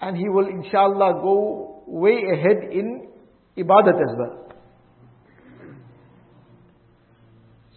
and 0.00 0.16
he 0.16 0.28
will 0.28 0.46
inshallah 0.46 1.20
go 1.22 1.82
way 1.86 2.22
ahead 2.34 2.70
in 2.70 3.08
ibadat 3.56 3.96
as 3.96 4.16
well. 4.18 4.42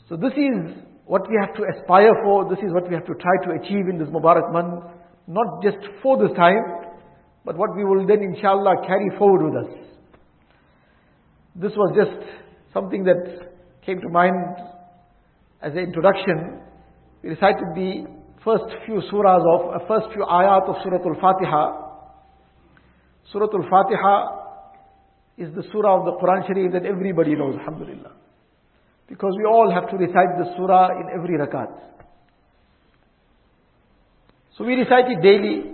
So 0.09 0.17
this 0.17 0.33
is 0.33 0.88
what 1.10 1.28
we 1.28 1.36
have 1.42 1.56
to 1.56 1.66
aspire 1.74 2.13
for, 2.24 2.48
this 2.54 2.60
is 2.60 2.72
what 2.72 2.88
we 2.88 2.94
have 2.94 3.06
to 3.08 3.16
try 3.16 3.34
to 3.42 3.58
achieve 3.58 3.89
in 3.89 3.98
this 3.98 4.08
Mubarak 4.10 4.54
month, 4.54 4.84
not 5.25 5.63
just 5.63 5.82
for 6.04 6.22
this 6.22 6.38
time, 6.38 6.62
but 7.44 7.58
what 7.58 7.75
we 7.75 7.84
will 7.84 8.06
then 8.06 8.22
inshallah 8.22 8.86
carry 8.86 9.10
forward 9.18 9.50
with 9.50 9.56
us. 9.66 9.74
This 11.56 11.72
was 11.75 11.98
just 11.98 12.22
something 12.75 13.06
that 13.06 13.50
came 13.84 14.00
to 14.01 14.10
mind 14.10 14.38
as 15.63 15.72
an 15.72 15.80
introduction. 15.80 16.62
We 17.24 17.30
recited 17.30 17.74
the 17.74 18.06
first 18.46 18.70
few 18.86 19.01
surahs 19.12 19.42
of, 19.42 19.82
uh, 19.82 19.88
first 19.88 20.13
few 20.13 20.22
ayat 20.22 20.70
of 20.70 20.75
Surah 20.84 21.01
Al-Fatiha. 21.01 21.63
Surah 23.34 23.50
Al-Fatiha 23.51 24.16
is 25.39 25.56
the 25.56 25.63
surah 25.72 26.01
of 26.01 26.06
the 26.06 26.12
Quran 26.22 26.46
Sharif 26.46 26.72
that 26.74 26.86
everybody 26.86 27.34
knows, 27.34 27.56
alhamdulillah. 27.58 28.12
Because 29.10 29.34
we 29.38 29.46
all 29.46 29.72
have 29.74 29.89
to 29.89 29.98
recite 29.98 30.38
the 30.38 30.54
surah 30.56 30.89
in 31.01 31.10
every 31.18 31.38
rakat. 31.38 31.68
So 34.56 34.63
we 34.63 34.75
recite 34.75 35.10
it 35.10 35.22
daily. 35.22 35.72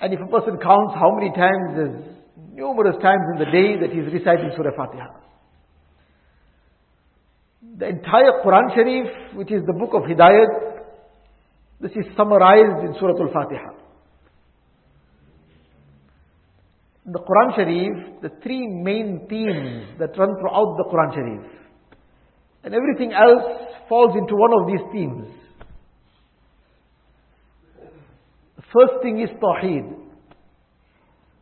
And 0.00 0.14
if 0.14 0.20
a 0.20 0.26
person 0.26 0.58
counts 0.62 0.94
how 0.94 1.14
many 1.14 1.30
times, 1.30 1.76
there's 1.76 2.12
numerous 2.54 2.96
times 3.02 3.22
in 3.34 3.38
the 3.38 3.50
day 3.52 3.78
that 3.80 3.90
he's 3.92 4.12
reciting 4.12 4.50
Surah 4.56 4.74
Fatiha. 4.76 5.06
The 7.78 7.88
entire 7.88 8.42
Quran 8.44 8.74
Sharif, 8.74 9.36
which 9.36 9.52
is 9.52 9.62
the 9.66 9.72
book 9.72 9.90
of 9.94 10.02
Hidayat, 10.02 10.82
this 11.80 11.92
is 11.92 12.04
summarized 12.16 12.84
in 12.84 12.94
Surah 12.98 13.18
Al-Fatiha. 13.20 13.70
The 17.04 17.18
Quran 17.18 17.56
Sharif, 17.56 18.22
the 18.22 18.30
three 18.42 18.66
main 18.68 19.26
themes 19.28 19.98
that 19.98 20.16
run 20.16 20.36
throughout 20.38 20.76
the 20.76 20.84
Quran 20.84 21.14
Sharif. 21.14 21.52
And 22.64 22.74
everything 22.74 23.12
else 23.12 23.42
falls 23.88 24.16
into 24.16 24.36
one 24.36 24.52
of 24.60 24.66
these 24.68 24.92
themes. 24.92 25.34
The 28.56 28.62
first 28.72 29.02
thing 29.02 29.20
is 29.20 29.30
Tawheed. 29.40 29.98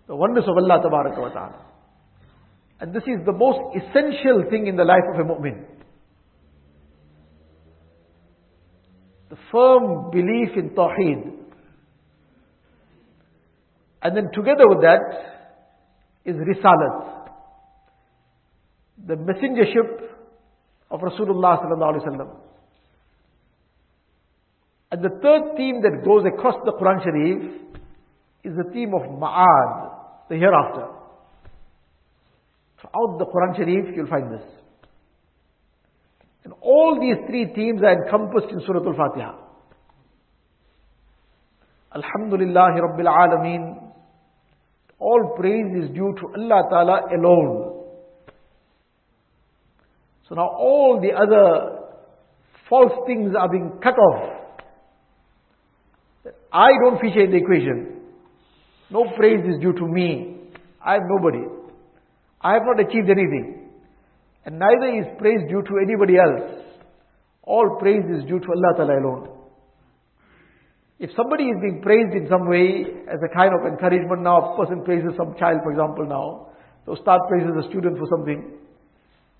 The 0.06 0.16
oneness 0.16 0.44
of 0.48 0.56
Allah 0.56 0.80
wa 0.82 1.28
ta'ala. 1.28 1.66
And 2.80 2.94
this 2.94 3.02
is 3.02 3.24
the 3.26 3.32
most 3.32 3.58
essential 3.76 4.44
thing 4.48 4.66
in 4.66 4.76
the 4.76 4.84
life 4.84 5.04
of 5.14 5.20
a 5.20 5.28
mu'min. 5.28 5.66
The 9.28 9.36
firm 9.52 10.10
belief 10.10 10.56
in 10.56 10.70
Tawheed. 10.70 11.36
And 14.02 14.16
then 14.16 14.30
together 14.32 14.66
with 14.66 14.80
that, 14.80 15.39
is 16.30 16.36
risalat. 16.36 17.28
The 19.06 19.14
messengership 19.14 19.90
of 20.90 21.00
Rasulullah 21.00 21.58
sallallahu 21.62 21.94
alaihi 21.94 22.06
wasallam. 22.06 22.36
And 24.92 25.02
the 25.02 25.10
third 25.22 25.56
theme 25.56 25.82
that 25.82 26.04
goes 26.04 26.24
across 26.26 26.56
the 26.64 26.72
Quran 26.72 27.02
Sharif 27.04 27.60
is 28.42 28.52
the 28.56 28.70
theme 28.72 28.92
of 28.94 29.02
Ma'ad, 29.02 30.28
the 30.28 30.36
hereafter. 30.36 30.88
Throughout 32.80 33.18
the 33.18 33.26
Quran 33.26 33.56
Sharif, 33.56 33.94
you'll 33.94 34.08
find 34.08 34.32
this. 34.32 34.46
And 36.44 36.54
all 36.60 36.98
these 37.00 37.16
three 37.28 37.52
themes 37.54 37.82
are 37.82 38.04
encompassed 38.04 38.50
in 38.50 38.60
Surah 38.66 38.84
Al-Fatiha. 38.84 39.34
Alhamdulillah 41.94 42.70
Rabbil 42.80 43.06
Alameen 43.06 43.79
all 45.00 45.34
praise 45.36 45.82
is 45.82 45.90
due 45.94 46.14
to 46.20 46.26
Allah 46.38 46.62
Ta'ala 46.70 47.00
alone. 47.16 47.86
So 50.28 50.34
now 50.34 50.46
all 50.46 51.00
the 51.00 51.10
other 51.12 51.78
false 52.68 52.92
things 53.06 53.32
are 53.36 53.48
being 53.48 53.72
cut 53.82 53.94
off. 53.94 54.36
I 56.52 56.68
don't 56.84 57.00
feature 57.00 57.24
in 57.24 57.30
the 57.30 57.38
equation. 57.38 58.00
No 58.90 59.04
praise 59.16 59.40
is 59.48 59.60
due 59.60 59.72
to 59.72 59.86
me. 59.86 60.36
I 60.84 60.96
am 60.96 61.08
nobody. 61.08 61.44
I 62.40 62.52
have 62.54 62.62
not 62.64 62.80
achieved 62.80 63.08
anything. 63.08 63.70
And 64.44 64.58
neither 64.58 64.98
is 64.98 65.06
praise 65.18 65.40
due 65.48 65.62
to 65.62 65.78
anybody 65.82 66.16
else. 66.16 66.64
All 67.42 67.78
praise 67.80 68.04
is 68.04 68.24
due 68.24 68.38
to 68.38 68.46
Allah 68.46 68.76
Ta'ala 68.76 69.00
alone. 69.00 69.39
If 71.00 71.08
somebody 71.16 71.44
is 71.44 71.56
being 71.62 71.80
praised 71.80 72.12
in 72.12 72.28
some 72.28 72.46
way 72.46 72.84
as 73.08 73.20
a 73.24 73.34
kind 73.34 73.56
of 73.56 73.64
encouragement 73.64 74.20
now, 74.20 74.52
a 74.52 74.56
person 74.60 74.84
praises 74.84 75.16
some 75.16 75.32
child 75.40 75.64
for 75.64 75.72
example 75.72 76.04
now, 76.04 76.52
so 76.84 76.94
start 77.00 77.24
praises 77.26 77.56
a 77.56 77.64
student 77.72 77.96
for 77.96 78.04
something, 78.12 78.52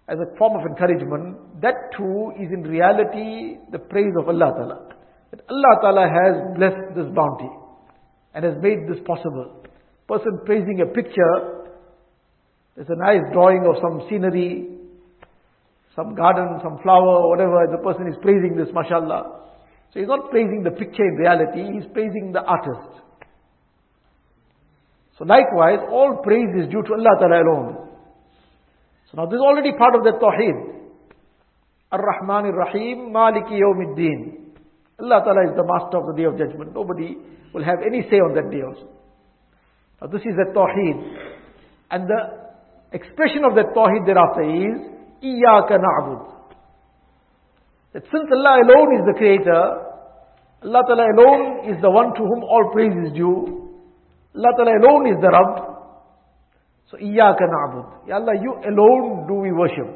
as 0.08 0.16
a 0.18 0.36
form 0.38 0.56
of 0.58 0.64
encouragement, 0.64 1.60
that 1.60 1.92
too 1.96 2.32
is 2.40 2.48
in 2.50 2.64
reality 2.64 3.60
the 3.70 3.78
praise 3.78 4.16
of 4.18 4.26
Allah 4.28 4.56
Ta'ala. 4.56 4.78
That 5.30 5.44
Allah 5.52 5.74
Ta'ala 5.84 6.04
has 6.08 6.56
blessed 6.56 6.96
this 6.96 7.12
bounty 7.14 7.52
and 8.32 8.42
has 8.42 8.56
made 8.62 8.88
this 8.88 8.98
possible. 9.04 9.60
Person 10.08 10.40
praising 10.46 10.80
a 10.80 10.86
picture, 10.86 11.68
there's 12.74 12.88
a 12.88 12.96
nice 12.96 13.20
drawing 13.34 13.68
of 13.68 13.76
some 13.84 14.08
scenery, 14.08 14.80
some 15.94 16.14
garden, 16.14 16.58
some 16.64 16.78
flower, 16.82 17.28
whatever, 17.28 17.68
the 17.70 17.84
person 17.84 18.08
is 18.08 18.16
praising 18.22 18.56
this, 18.56 18.72
mashallah. 18.72 19.49
So 19.92 19.98
he's 19.98 20.08
not 20.08 20.30
praising 20.30 20.62
the 20.62 20.70
picture 20.70 21.02
in 21.02 21.16
reality, 21.16 21.62
he's 21.72 21.90
praising 21.92 22.30
the 22.32 22.42
artist. 22.42 23.02
So 25.18 25.24
likewise, 25.24 25.80
all 25.90 26.22
praise 26.22 26.48
is 26.56 26.70
due 26.70 26.82
to 26.82 26.92
Allah 26.94 27.14
Ta'ala 27.18 27.42
alone. 27.42 27.88
So 29.10 29.18
now 29.18 29.26
this 29.26 29.36
is 29.36 29.42
already 29.42 29.72
part 29.76 29.94
of 29.94 30.02
the 30.02 30.12
Tawheed. 30.16 30.80
Ar-Rahman 31.92 32.54
Ar-Rahim, 32.54 33.10
Maliki 33.12 33.58
Yawmiddin. 33.58 34.54
Allah 35.00 35.20
Ta'ala 35.24 35.50
is 35.50 35.56
the 35.56 35.66
master 35.66 35.98
of 35.98 36.06
the 36.06 36.14
day 36.16 36.24
of 36.24 36.38
judgment. 36.38 36.72
Nobody 36.72 37.18
will 37.52 37.64
have 37.64 37.78
any 37.84 38.02
say 38.08 38.16
on 38.16 38.34
that 38.34 38.50
day 38.50 38.62
also. 38.62 38.88
Now 40.00 40.06
this 40.06 40.22
is 40.22 40.32
the 40.38 40.54
Tawheed. 40.54 40.96
And 41.90 42.08
the 42.08 42.96
expression 42.96 43.44
of 43.44 43.56
that 43.56 43.74
Tawheed 43.74 44.06
thereafter 44.06 44.46
is, 44.46 44.88
Iyaka 45.20 45.76
na'bud. 45.76 46.39
That 47.92 48.02
since 48.04 48.28
Allah 48.30 48.62
alone 48.62 49.00
is 49.00 49.04
the 49.06 49.18
creator, 49.18 49.90
Allah 50.62 50.82
Ta'ala 50.86 51.06
alone 51.16 51.70
is 51.70 51.80
the 51.82 51.90
one 51.90 52.14
to 52.14 52.22
whom 52.22 52.44
all 52.44 52.70
praise 52.72 52.92
is 53.06 53.12
due. 53.14 53.70
Allah 54.36 54.52
Ta'ala 54.56 54.78
alone 54.78 55.06
is 55.08 55.16
the 55.20 55.30
Rabb. 55.30 55.70
So, 56.90 56.96
Iyaka 56.98 57.46
na'bud. 57.48 58.08
Ya 58.08 58.16
Allah, 58.16 58.34
you 58.40 58.54
alone 58.54 59.26
do 59.26 59.34
we 59.34 59.52
worship. 59.52 59.88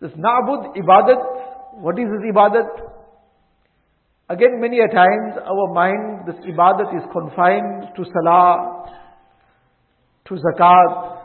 This 0.00 0.10
na'bud, 0.12 0.74
ibadat, 0.76 1.78
what 1.80 1.98
is 1.98 2.06
this 2.10 2.34
ibadat? 2.34 2.66
Again, 4.28 4.60
many 4.60 4.78
a 4.80 4.88
times 4.88 5.34
our 5.44 5.74
mind, 5.74 6.26
this 6.26 6.36
ibadat 6.46 6.96
is 6.96 7.02
confined 7.12 7.94
to 7.94 8.04
salah, 8.04 8.90
to 10.26 10.34
zakat, 10.34 11.18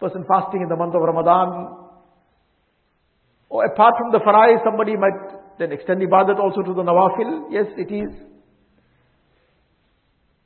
person 0.00 0.24
fasting 0.26 0.62
in 0.62 0.68
the 0.68 0.76
month 0.76 0.94
of 0.94 1.02
Ramadan, 1.02 1.76
or 3.50 3.66
apart 3.66 3.94
from 3.98 4.12
the 4.12 4.22
farai, 4.22 4.62
somebody 4.64 4.96
might 4.96 5.58
then 5.58 5.72
extend 5.72 6.00
ibadat 6.00 6.38
also 6.38 6.62
to 6.62 6.72
the 6.72 6.82
nawafil. 6.82 7.50
Yes, 7.50 7.66
it 7.76 7.90
is. 7.92 8.14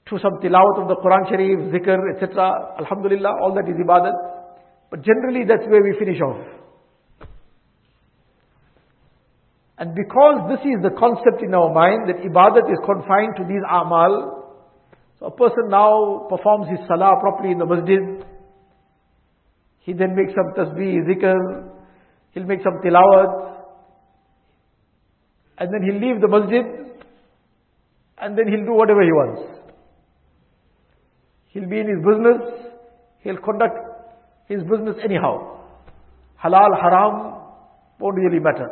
To 0.08 0.18
some 0.18 0.40
tilawat 0.40 0.80
of 0.80 0.88
the 0.88 0.96
Quran 0.96 1.28
Sharif, 1.28 1.58
zikr, 1.72 2.00
etc. 2.16 2.80
Alhamdulillah, 2.80 3.28
all 3.42 3.54
that 3.54 3.68
is 3.68 3.76
ibadat. 3.76 4.16
But 4.90 5.02
generally 5.02 5.44
that's 5.46 5.68
where 5.68 5.82
we 5.84 5.94
finish 5.98 6.20
off. 6.20 6.40
And 9.76 9.94
because 9.94 10.48
this 10.48 10.64
is 10.64 10.80
the 10.82 10.96
concept 10.96 11.42
in 11.42 11.52
our 11.52 11.72
mind 11.74 12.08
that 12.08 12.24
ibadat 12.24 12.72
is 12.72 12.78
confined 12.86 13.36
to 13.36 13.44
these 13.44 13.64
amal, 13.68 14.48
so 15.20 15.26
a 15.26 15.30
person 15.30 15.68
now 15.68 16.26
performs 16.30 16.68
his 16.70 16.80
salah 16.88 17.20
properly 17.20 17.52
in 17.52 17.58
the 17.58 17.66
masjid, 17.66 18.24
he 19.80 19.92
then 19.92 20.16
makes 20.16 20.32
some 20.32 20.54
tasbih, 20.56 21.04
zikr, 21.04 21.73
he'll 22.34 22.44
make 22.44 22.62
some 22.62 22.80
tilawat, 22.84 23.54
and 25.58 25.72
then 25.72 25.82
he'll 25.82 26.00
leave 26.00 26.20
the 26.20 26.28
masjid, 26.28 26.64
and 28.18 28.36
then 28.36 28.48
he'll 28.48 28.66
do 28.66 28.74
whatever 28.74 29.02
he 29.02 29.12
wants. 29.12 29.42
He'll 31.48 31.68
be 31.68 31.78
in 31.78 31.88
his 31.88 32.04
business, 32.04 32.40
he'll 33.22 33.38
conduct 33.38 33.78
his 34.48 34.62
business 34.62 34.96
anyhow. 35.02 35.60
Halal, 36.42 36.74
haram, 36.82 37.40
won't 38.00 38.16
really 38.16 38.40
matter. 38.40 38.68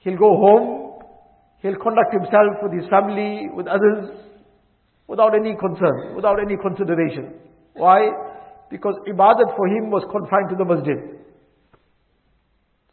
He'll 0.00 0.16
go 0.16 0.36
home, 0.36 1.02
he'll 1.60 1.76
conduct 1.76 2.12
himself 2.12 2.62
with 2.62 2.72
his 2.72 2.88
family, 2.88 3.48
with 3.52 3.66
others, 3.66 4.10
without 5.08 5.34
any 5.34 5.56
concern, 5.56 6.14
without 6.14 6.38
any 6.40 6.56
consideration. 6.56 7.34
Why? 7.74 8.08
Because 8.70 8.94
ibadat 9.08 9.56
for 9.56 9.66
him 9.66 9.90
was 9.90 10.04
confined 10.10 10.50
to 10.50 10.56
the 10.56 10.64
masjid. 10.64 11.20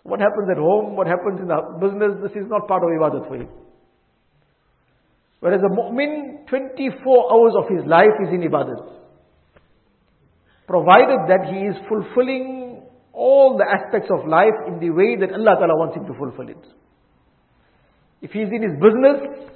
What 0.04 0.20
happens 0.20 0.50
at 0.50 0.58
home, 0.58 0.96
what 0.96 1.08
happens 1.08 1.40
in 1.40 1.48
the 1.48 1.60
business, 1.80 2.18
this 2.24 2.32
is 2.32 2.50
not 2.50 2.68
part 2.68 2.84
of 2.84 2.90
ibadat 2.90 3.28
for 3.28 3.36
him. 3.36 3.50
Whereas 5.40 5.62
a 5.62 5.70
mu'min, 5.70 6.48
24 6.48 7.34
hours 7.34 7.54
of 7.58 7.66
his 7.70 7.86
life 7.86 8.14
is 8.22 8.30
in 8.34 8.42
ibadat. 8.42 8.82
Provided 10.68 11.20
that 11.28 11.54
he 11.54 11.68
is 11.68 11.76
fulfilling 11.90 12.84
all 13.14 13.58
the 13.58 13.66
aspects 13.66 14.10
of 14.10 14.28
life 14.28 14.56
in 14.68 14.80
the 14.80 14.90
way 14.90 15.18
that 15.20 15.34
Allah 15.34 15.56
Ta'ala 15.60 15.78
wants 15.78 15.98
him 15.98 16.06
to 16.08 16.14
fulfill 16.14 16.50
it. 16.50 16.64
If 18.22 18.32
he 18.32 18.40
is 18.40 18.50
in 18.54 18.62
his 18.62 18.78
business, 18.80 19.50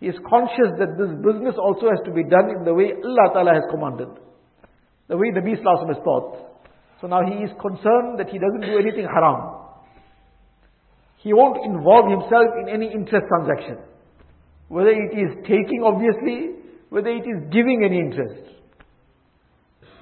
he 0.00 0.08
is 0.08 0.16
conscious 0.28 0.76
that 0.78 0.96
this 0.96 1.12
business 1.20 1.56
also 1.58 1.88
has 1.88 2.00
to 2.04 2.12
be 2.12 2.24
done 2.24 2.50
in 2.56 2.64
the 2.64 2.74
way 2.74 2.92
Allah 2.92 3.26
Ta'ala 3.32 3.52
has 3.54 3.64
commanded 3.70 4.08
the 5.08 5.16
way 5.16 5.30
the 5.30 5.40
Nabi 5.40 5.60
Sallallahu 5.60 5.90
is 5.90 6.02
taught. 6.04 6.51
So 7.02 7.08
now 7.08 7.26
he 7.26 7.42
is 7.42 7.50
concerned 7.60 8.22
that 8.22 8.30
he 8.30 8.38
doesn't 8.38 8.62
do 8.62 8.78
anything 8.78 9.10
haram. 9.10 9.58
He 11.18 11.34
won't 11.34 11.66
involve 11.66 12.06
himself 12.08 12.46
in 12.62 12.68
any 12.70 12.92
interest 12.94 13.26
transaction. 13.26 13.78
Whether 14.68 14.94
it 14.94 15.10
is 15.10 15.34
taking 15.42 15.82
obviously, 15.84 16.62
whether 16.90 17.10
it 17.10 17.26
is 17.26 17.50
giving 17.50 17.82
any 17.84 17.98
interest. 17.98 18.54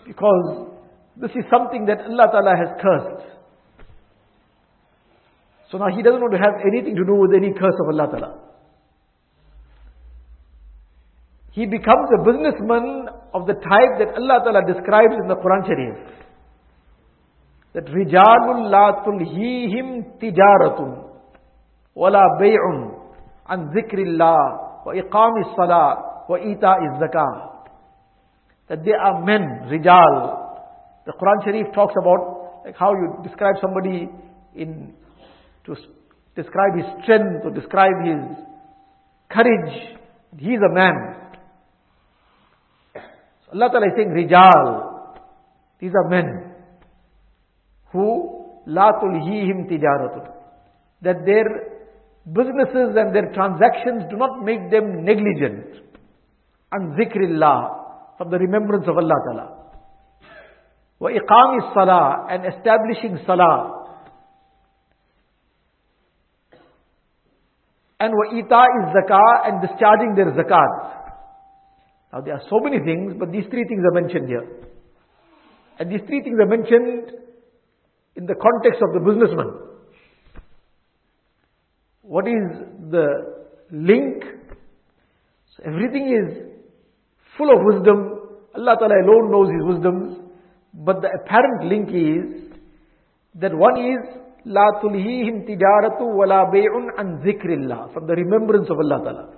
Because 0.07 0.77
this 1.17 1.31
is 1.31 1.45
something 1.51 1.87
that 1.87 2.05
Allah 2.05 2.29
Ta'ala 2.33 2.53
has 2.53 2.69
cursed. 2.85 3.25
So 5.73 5.79
now 5.79 5.89
he 5.89 6.03
doesn't 6.03 6.21
want 6.21 6.37
to 6.37 6.39
have 6.39 6.61
anything 6.69 6.97
to 6.97 7.05
do 7.05 7.17
with 7.17 7.33
any 7.33 7.53
curse 7.57 7.81
of 7.81 7.97
Allah 7.97 8.13
Ta'ala. 8.13 8.39
He 11.53 11.65
becomes 11.65 12.13
a 12.13 12.25
businessman 12.29 13.09
of 13.33 13.47
the 13.47 13.55
type 13.55 13.93
that 14.05 14.13
Allah 14.21 14.45
Ta'ala 14.45 14.63
describes 14.69 15.17
in 15.17 15.29
the 15.29 15.37
Quran 15.37 15.65
Sharif. 15.65 16.21
That 17.73 17.87
rijalul 17.87 18.71
la 18.71 19.05
tulhihim 19.05 20.19
tijaratun 20.19 21.07
wala 21.95 22.23
bay'un 22.41 22.99
an 23.49 23.71
zikrillah 23.75 24.85
wa 24.87 24.93
iqamis 24.93 25.55
salah 25.55 26.27
wa 26.29 26.37
ita'iz 26.37 26.99
zakah. 26.99 27.67
That 28.69 28.85
they 28.85 28.93
are 28.93 29.25
men, 29.25 29.71
rijal. 29.71 30.15
The 31.07 31.13
Quran 31.13 31.45
Sharif 31.45 31.73
talks 31.75 31.95
about 32.01 32.65
like 32.65 32.77
how 32.77 32.91
you 32.93 33.23
describe 33.23 33.55
somebody 33.61 34.09
in 34.55 34.95
to 35.67 35.75
describe 36.35 36.75
his 36.77 36.87
strength, 37.03 37.45
to 37.45 37.51
describe 37.51 38.03
his 38.05 38.45
courage. 39.31 39.99
He 40.39 40.51
is 40.51 40.61
a 40.61 40.75
man. 40.75 40.95
so 42.95 43.53
Allah 43.55 43.69
Ta'ala 43.71 43.87
is 43.87 43.93
saying, 43.97 44.11
Rijal. 44.11 45.17
These 45.81 45.93
are 45.95 46.09
men 46.09 46.50
who 47.93 48.47
la 48.67 48.93
tulhihim 49.01 49.69
tijaratun. 49.71 50.31
That 51.03 51.25
their 51.25 51.45
businesses 52.27 52.97
and 52.97 53.15
their 53.15 53.33
transactions 53.33 54.05
do 54.11 54.17
not 54.17 54.45
make 54.45 54.71
them 54.71 55.05
negligent. 55.05 55.67
And 56.73 56.95
zikrillah, 56.99 58.17
from 58.19 58.31
the 58.31 58.39
remembrance 58.39 58.85
of 58.87 58.97
Allah 58.97 59.17
Ta'ala. 59.27 59.47
Wa 61.01 61.09
iqam 61.09 61.75
salah, 61.75 62.27
and 62.31 62.45
establishing 62.47 63.19
salah. 63.27 63.79
And 67.99 68.13
wa 68.15 68.27
ita 68.33 68.63
is 68.79 68.87
zakah, 68.95 69.49
and 69.49 69.63
discharging 69.67 70.15
their 70.15 70.33
zakat. 70.33 71.01
Now 72.13 72.21
there 72.21 72.35
are 72.35 72.43
so 72.49 72.61
many 72.61 72.79
things, 72.79 73.15
but 73.19 73.33
these 73.33 73.45
three 73.51 73.65
things 73.65 73.83
are 73.85 74.01
mentioned 74.01 74.29
here. 74.29 74.47
And 75.79 75.91
these 75.91 76.01
three 76.07 76.23
things 76.23 76.39
are 76.39 76.47
mentioned 76.47 77.13
in 78.20 78.26
the 78.26 78.36
context 78.36 78.82
of 78.82 78.94
the 78.94 79.00
businessman. 79.00 79.50
What 82.02 82.28
is 82.28 82.92
the 82.92 83.08
link? 83.72 84.24
So 85.56 85.64
everything 85.66 86.08
is 86.14 86.38
full 87.38 87.50
of 87.50 87.60
wisdom. 87.66 87.98
Allah 88.56 88.76
Ta'ala 88.80 88.96
alone 89.04 89.32
knows 89.32 89.50
His 89.52 89.64
wisdoms. 89.66 90.18
But 90.74 91.02
the 91.02 91.10
apparent 91.20 91.66
link 91.66 91.90
is 91.90 92.60
that 93.36 93.54
one 93.54 93.78
is 93.78 94.22
لا 94.46 94.80
تلهيهم 94.82 95.46
تجارة 95.46 96.04
ولا 96.04 96.44
بيع 96.52 96.72
عن 96.98 97.18
ذكر 97.26 97.50
الله 97.50 97.94
from 97.94 98.06
the 98.06 98.14
remembrance 98.14 98.70
of 98.70 98.78
Allah 98.78 99.04
Ta'ala. 99.04 99.30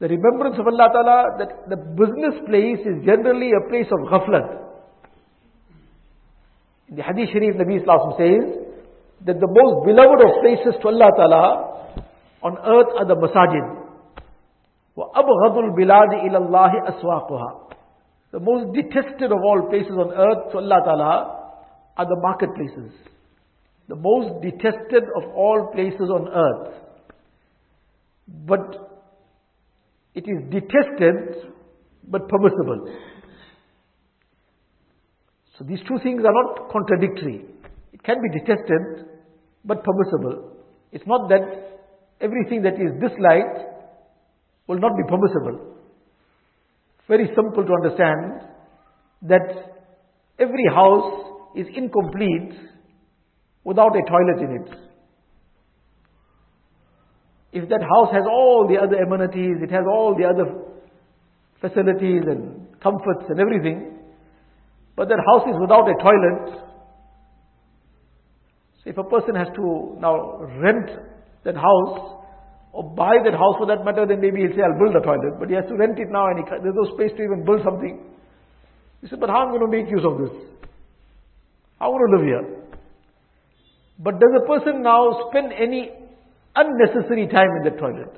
The 0.00 0.08
remembrance 0.08 0.56
of 0.58 0.66
Allah 0.66 0.88
Ta'ala, 0.92 1.36
that 1.38 1.68
the 1.68 1.76
business 1.76 2.40
place 2.48 2.80
is 2.80 3.04
generally 3.04 3.52
a 3.52 3.68
place 3.68 3.86
of 3.92 4.08
ghaflat. 4.08 4.63
In 6.88 6.96
the 6.96 7.02
Hadith 7.02 7.30
Sharif, 7.32 7.54
Nabi 7.56 7.80
Islam 7.80 8.14
says 8.18 8.44
that 9.26 9.38
the 9.38 9.46
most 9.46 9.86
beloved 9.86 10.20
of 10.26 10.30
places 10.42 10.74
to 10.82 10.88
Allah 10.88 11.10
Ta'ala 11.16 11.44
on 12.42 12.56
earth 12.58 12.90
are 12.98 13.06
the 13.06 13.14
masajid. 13.14 13.66
وَأَبْغَضُ 14.96 15.56
الْبِلَادِ 15.70 16.10
إِلَى 16.26 16.38
اللَّهِ 16.38 16.72
أَسْوَاقُهَا 16.90 17.74
The 18.32 18.40
most 18.40 18.74
detested 18.74 19.30
of 19.30 19.38
all 19.44 19.68
places 19.70 19.92
on 19.92 20.12
earth 20.12 20.52
to 20.52 20.58
Allah 20.58 20.80
Ta'ala 20.84 21.40
are 21.96 22.06
the 22.06 22.18
marketplaces. 22.20 22.92
The 23.88 23.96
most 23.96 24.42
detested 24.42 25.04
of 25.16 25.34
all 25.34 25.70
places 25.72 26.08
on 26.10 26.28
earth. 26.28 26.74
But 28.46 28.90
it 30.14 30.24
is 30.28 30.50
detested 30.50 31.52
but 32.08 32.28
permissible. 32.28 32.92
So 35.57 35.63
these 35.63 35.79
two 35.87 35.97
things 36.03 36.21
are 36.25 36.33
not 36.33 36.69
contradictory. 36.71 37.45
It 37.93 38.03
can 38.03 38.17
be 38.21 38.39
detested 38.39 39.07
but 39.63 39.83
permissible. 39.83 40.51
It's 40.91 41.07
not 41.07 41.29
that 41.29 41.41
everything 42.21 42.61
that 42.63 42.75
is 42.75 42.91
disliked 42.99 43.59
will 44.67 44.79
not 44.79 44.91
be 44.97 45.03
permissible. 45.07 45.75
Very 47.07 47.27
simple 47.35 47.63
to 47.63 47.73
understand 47.73 48.41
that 49.23 49.75
every 50.39 50.65
house 50.73 51.23
is 51.55 51.67
incomplete 51.75 52.51
without 53.63 53.95
a 53.95 54.01
toilet 54.09 54.41
in 54.41 54.61
it. 54.61 54.79
If 57.53 57.69
that 57.69 57.81
house 57.81 58.09
has 58.11 58.23
all 58.29 58.67
the 58.67 58.77
other 58.77 58.97
amenities, 58.97 59.63
it 59.63 59.71
has 59.71 59.83
all 59.89 60.15
the 60.17 60.25
other 60.25 60.45
facilities 61.61 62.23
and 62.27 62.67
comforts 62.81 63.25
and 63.29 63.39
everything, 63.39 63.94
but 64.95 65.09
that 65.09 65.19
house 65.19 65.47
is 65.49 65.59
without 65.59 65.87
a 65.87 65.95
toilet, 66.01 66.65
so 68.83 68.89
if 68.89 68.97
a 68.97 69.03
person 69.03 69.35
has 69.35 69.47
to 69.55 69.97
now 69.99 70.39
rent 70.61 70.89
that 71.43 71.55
house, 71.55 72.15
or 72.75 72.83
buy 72.83 73.15
that 73.23 73.33
house 73.33 73.55
for 73.57 73.67
that 73.67 73.85
matter, 73.85 74.05
then 74.05 74.19
maybe 74.19 74.43
he'll 74.43 74.51
say, 74.51 74.61
I'll 74.61 74.77
build 74.77 74.95
a 74.95 74.99
toilet. 74.99 75.39
But 75.39 75.47
he 75.47 75.55
has 75.55 75.63
to 75.71 75.75
rent 75.79 75.97
it 75.97 76.11
now 76.11 76.27
and 76.27 76.39
he, 76.39 76.43
there's 76.61 76.75
no 76.75 76.91
space 76.91 77.15
to 77.15 77.23
even 77.23 77.45
build 77.45 77.63
something. 77.63 78.03
He 79.01 79.07
said, 79.07 79.19
but 79.21 79.29
how 79.29 79.47
am 79.47 79.55
I 79.55 79.57
going 79.57 79.71
to 79.71 79.71
make 79.71 79.87
use 79.87 80.03
of 80.03 80.19
this? 80.19 80.35
How 81.79 81.87
am 81.87 81.95
I 81.95 81.97
going 81.97 82.11
to 82.11 82.17
live 82.19 82.25
here? 82.27 82.45
But 83.97 84.19
does 84.19 84.33
a 84.35 84.45
person 84.45 84.83
now 84.83 85.31
spend 85.31 85.53
any 85.55 85.87
unnecessary 86.53 87.27
time 87.31 87.47
in 87.63 87.71
the 87.71 87.79
toilet? 87.79 88.11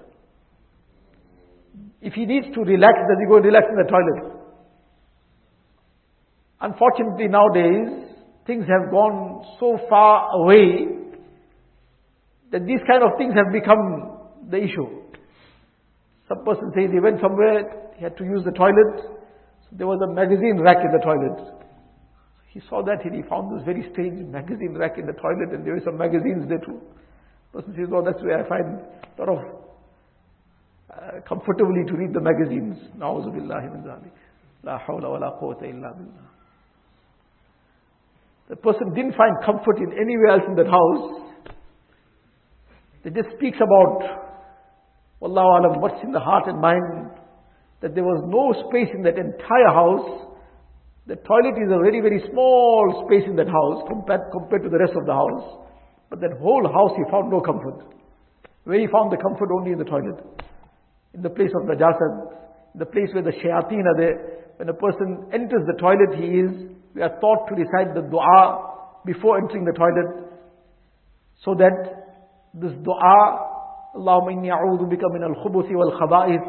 If 2.01 2.13
he 2.13 2.25
needs 2.25 2.47
to 2.55 2.61
relax, 2.61 2.97
does 3.05 3.21
he 3.21 3.29
go 3.29 3.37
and 3.37 3.45
relax 3.45 3.67
in 3.69 3.77
the 3.77 3.85
toilet? 3.85 4.36
Unfortunately 6.59 7.27
nowadays, 7.27 8.15
things 8.47 8.65
have 8.65 8.89
gone 8.91 9.45
so 9.59 9.77
far 9.89 10.29
away 10.41 10.87
that 12.51 12.65
these 12.65 12.79
kind 12.89 13.03
of 13.03 13.11
things 13.17 13.33
have 13.35 13.51
become 13.51 14.17
the 14.49 14.57
issue. 14.57 14.87
Some 16.27 16.43
person 16.43 16.71
says 16.73 16.89
he 16.91 16.99
went 16.99 17.21
somewhere, 17.21 17.91
he 17.97 18.03
had 18.03 18.17
to 18.17 18.23
use 18.23 18.43
the 18.43 18.51
toilet, 18.51 19.01
so 19.69 19.75
there 19.77 19.87
was 19.87 19.99
a 20.01 20.13
magazine 20.13 20.59
rack 20.59 20.77
in 20.83 20.91
the 20.91 21.03
toilet. 21.03 21.57
He 22.47 22.61
saw 22.69 22.81
that 22.83 23.05
and 23.05 23.13
he 23.13 23.21
found 23.29 23.55
this 23.55 23.63
very 23.65 23.87
strange 23.91 24.25
magazine 24.25 24.73
rack 24.73 24.97
in 24.97 25.05
the 25.05 25.13
toilet 25.13 25.53
and 25.53 25.65
there 25.65 25.73
were 25.75 25.83
some 25.85 25.97
magazines 25.97 26.47
there 26.49 26.59
too. 26.59 26.81
Person 27.53 27.73
says, 27.77 27.87
oh, 27.93 28.01
that's 28.03 28.21
where 28.23 28.43
I 28.43 28.49
find 28.49 28.79
a 28.81 29.21
lot 29.21 29.29
of 29.29 29.39
uh, 30.89 31.21
comfortably 31.27 31.85
to 31.87 31.93
read 31.93 32.13
the 32.13 32.21
magazines. 32.21 32.77
La 34.63 34.79
hawla 34.79 35.09
wa 35.11 35.17
la 35.17 35.39
quwwata 35.39 35.63
illa 35.69 35.93
billah. 35.93 36.36
The 38.49 38.55
person 38.55 38.93
didn't 38.93 39.15
find 39.15 39.35
comfort 39.45 39.77
in 39.77 39.91
anywhere 39.91 40.39
else 40.39 40.43
in 40.47 40.55
that 40.55 40.67
house. 40.67 41.27
It 43.03 43.13
just 43.15 43.35
speaks 43.37 43.57
about 43.57 44.27
Wallahu 45.21 45.59
alam, 45.59 45.81
what's 45.81 46.03
in 46.03 46.11
the 46.11 46.19
heart 46.19 46.47
and 46.47 46.61
mind, 46.61 47.09
that 47.81 47.95
there 47.95 48.03
was 48.03 48.21
no 48.29 48.53
space 48.69 48.89
in 48.93 49.01
that 49.03 49.17
entire 49.17 49.71
house. 49.73 50.27
The 51.07 51.15
toilet 51.15 51.57
is 51.57 51.71
a 51.71 51.79
very, 51.81 52.01
very 52.01 52.21
small 52.29 53.07
space 53.07 53.25
in 53.25 53.35
that 53.37 53.47
house 53.47 53.83
compared, 53.87 54.21
compared 54.31 54.63
to 54.63 54.69
the 54.69 54.77
rest 54.77 54.93
of 54.93 55.05
the 55.05 55.13
house. 55.13 55.65
But 56.09 56.21
that 56.21 56.37
whole 56.39 56.67
house 56.67 56.91
he 56.95 57.03
found 57.09 57.31
no 57.31 57.41
comfort. 57.41 57.81
Where 58.65 58.79
he 58.79 58.87
found 58.87 59.11
the 59.11 59.17
comfort 59.17 59.49
only 59.51 59.71
in 59.71 59.79
the 59.79 59.89
toilet. 59.89 60.19
In 61.13 61.21
the 61.21 61.29
place 61.29 61.51
of 61.55 61.65
najasat, 61.65 62.75
the 62.75 62.85
place 62.85 63.09
where 63.13 63.23
the 63.23 63.31
shayateen 63.31 63.87
are 63.87 63.97
there. 63.97 64.17
When 64.57 64.69
a 64.69 64.73
person 64.73 65.27
enters 65.33 65.65
the 65.65 65.79
toilet, 65.79 66.13
he 66.17 66.45
is, 66.45 66.76
we 66.97 67.03
are 67.03 67.13
taught 67.21 67.45
to 67.47 67.53
recite 67.53 67.93
the 67.93 68.01
dua 68.01 68.73
before 69.05 69.37
entering 69.37 69.65
the 69.65 69.77
toilet. 69.77 70.33
So 71.45 71.53
that 71.53 71.77
this 72.57 72.73
dua 72.81 73.53
Allahumma 73.93 74.33
inni 74.33 74.49
a'udhu 74.49 74.89
bika 74.89 75.05
min 75.13 75.21
al-khubuthi 75.21 75.77
wal 75.77 75.93
khaba'ith. 75.93 76.41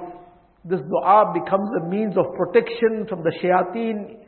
This 0.65 0.81
dua 0.81 1.37
becomes 1.37 1.69
a 1.85 1.89
means 1.89 2.17
of 2.17 2.33
protection 2.33 3.05
from 3.09 3.23
the 3.23 3.33
shayateen 3.45 4.25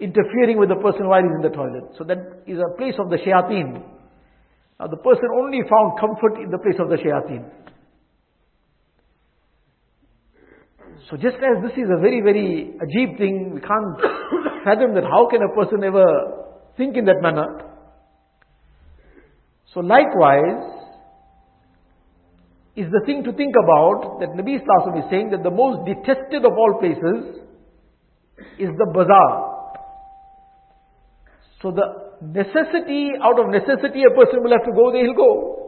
interfering 0.00 0.58
with 0.58 0.70
the 0.70 0.80
person 0.80 1.06
while 1.06 1.20
he's 1.20 1.36
in 1.36 1.42
the 1.44 1.54
toilet. 1.54 1.92
So 1.98 2.04
that 2.04 2.18
is 2.46 2.58
a 2.58 2.76
place 2.78 2.94
of 2.98 3.10
the 3.10 3.16
shayateen. 3.16 3.84
Now 4.80 4.86
the 4.88 4.96
person 4.96 5.28
only 5.36 5.60
found 5.60 6.00
comfort 6.00 6.40
in 6.42 6.48
the 6.48 6.58
place 6.58 6.80
of 6.80 6.88
the 6.88 6.96
shayateen. 6.96 7.44
So 11.10 11.18
just 11.18 11.36
as 11.36 11.60
this 11.60 11.76
is 11.76 11.92
a 11.92 12.00
very, 12.00 12.22
very 12.22 12.72
ajib 12.80 13.18
thing, 13.18 13.52
we 13.52 13.60
can't 13.60 14.53
fathom 14.64 14.94
that 14.94 15.04
how 15.04 15.28
can 15.30 15.42
a 15.42 15.54
person 15.54 15.84
ever 15.84 16.04
think 16.76 16.96
in 16.96 17.04
that 17.04 17.20
manner. 17.20 17.46
So 19.72 19.80
likewise, 19.80 20.74
is 22.76 22.90
the 22.90 23.02
thing 23.06 23.22
to 23.24 23.32
think 23.32 23.54
about 23.54 24.18
that 24.20 24.34
Nabi 24.34 24.58
Sallallahu 24.58 25.04
is 25.04 25.10
saying 25.10 25.30
that 25.30 25.42
the 25.42 25.50
most 25.50 25.86
detested 25.86 26.44
of 26.44 26.52
all 26.52 26.78
places 26.80 27.38
is 28.58 28.70
the 28.78 28.86
bazaar. 28.90 29.54
So 31.62 31.70
the 31.70 32.18
necessity, 32.20 33.10
out 33.22 33.38
of 33.38 33.48
necessity 33.50 34.02
a 34.02 34.10
person 34.14 34.42
will 34.42 34.50
have 34.50 34.66
to 34.66 34.74
go 34.74 34.90
there, 34.90 35.06
he'll 35.06 35.14
go. 35.14 35.64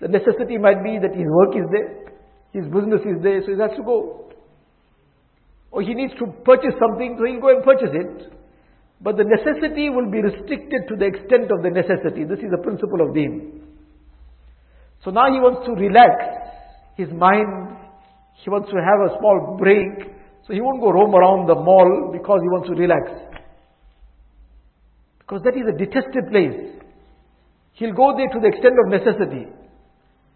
The 0.00 0.08
necessity 0.08 0.58
might 0.58 0.84
be 0.84 0.98
that 1.00 1.16
his 1.16 1.28
work 1.28 1.56
is 1.56 1.68
there, 1.72 2.04
his 2.52 2.64
business 2.72 3.00
is 3.04 3.22
there, 3.22 3.40
so 3.44 3.52
he 3.52 3.60
has 3.60 3.76
to 3.76 3.82
go. 3.82 4.29
Or 5.70 5.82
he 5.82 5.94
needs 5.94 6.12
to 6.18 6.26
purchase 6.44 6.74
something, 6.78 7.16
so 7.18 7.24
he'll 7.24 7.40
go 7.40 7.54
and 7.54 7.62
purchase 7.62 7.94
it. 7.94 8.32
But 9.00 9.16
the 9.16 9.24
necessity 9.24 9.88
will 9.88 10.10
be 10.10 10.20
restricted 10.20 10.88
to 10.88 10.96
the 10.96 11.06
extent 11.06 11.50
of 11.50 11.62
the 11.62 11.70
necessity. 11.70 12.24
This 12.24 12.40
is 12.40 12.50
the 12.50 12.60
principle 12.62 13.00
of 13.00 13.14
deen. 13.14 13.62
So 15.04 15.10
now 15.10 15.32
he 15.32 15.40
wants 15.40 15.64
to 15.66 15.72
relax 15.72 16.20
his 16.96 17.08
mind. 17.08 17.78
He 18.44 18.50
wants 18.50 18.68
to 18.68 18.76
have 18.76 19.00
a 19.08 19.16
small 19.18 19.56
break. 19.58 20.12
So 20.46 20.52
he 20.52 20.60
won't 20.60 20.80
go 20.80 20.92
roam 20.92 21.14
around 21.14 21.48
the 21.48 21.54
mall 21.54 22.10
because 22.12 22.40
he 22.42 22.48
wants 22.52 22.68
to 22.68 22.74
relax. 22.74 23.08
Because 25.20 25.40
that 25.44 25.56
is 25.56 25.64
a 25.64 25.78
detested 25.78 26.28
place. 26.28 26.82
He'll 27.72 27.94
go 27.94 28.12
there 28.16 28.28
to 28.28 28.40
the 28.40 28.48
extent 28.48 28.74
of 28.84 28.92
necessity. 28.92 29.46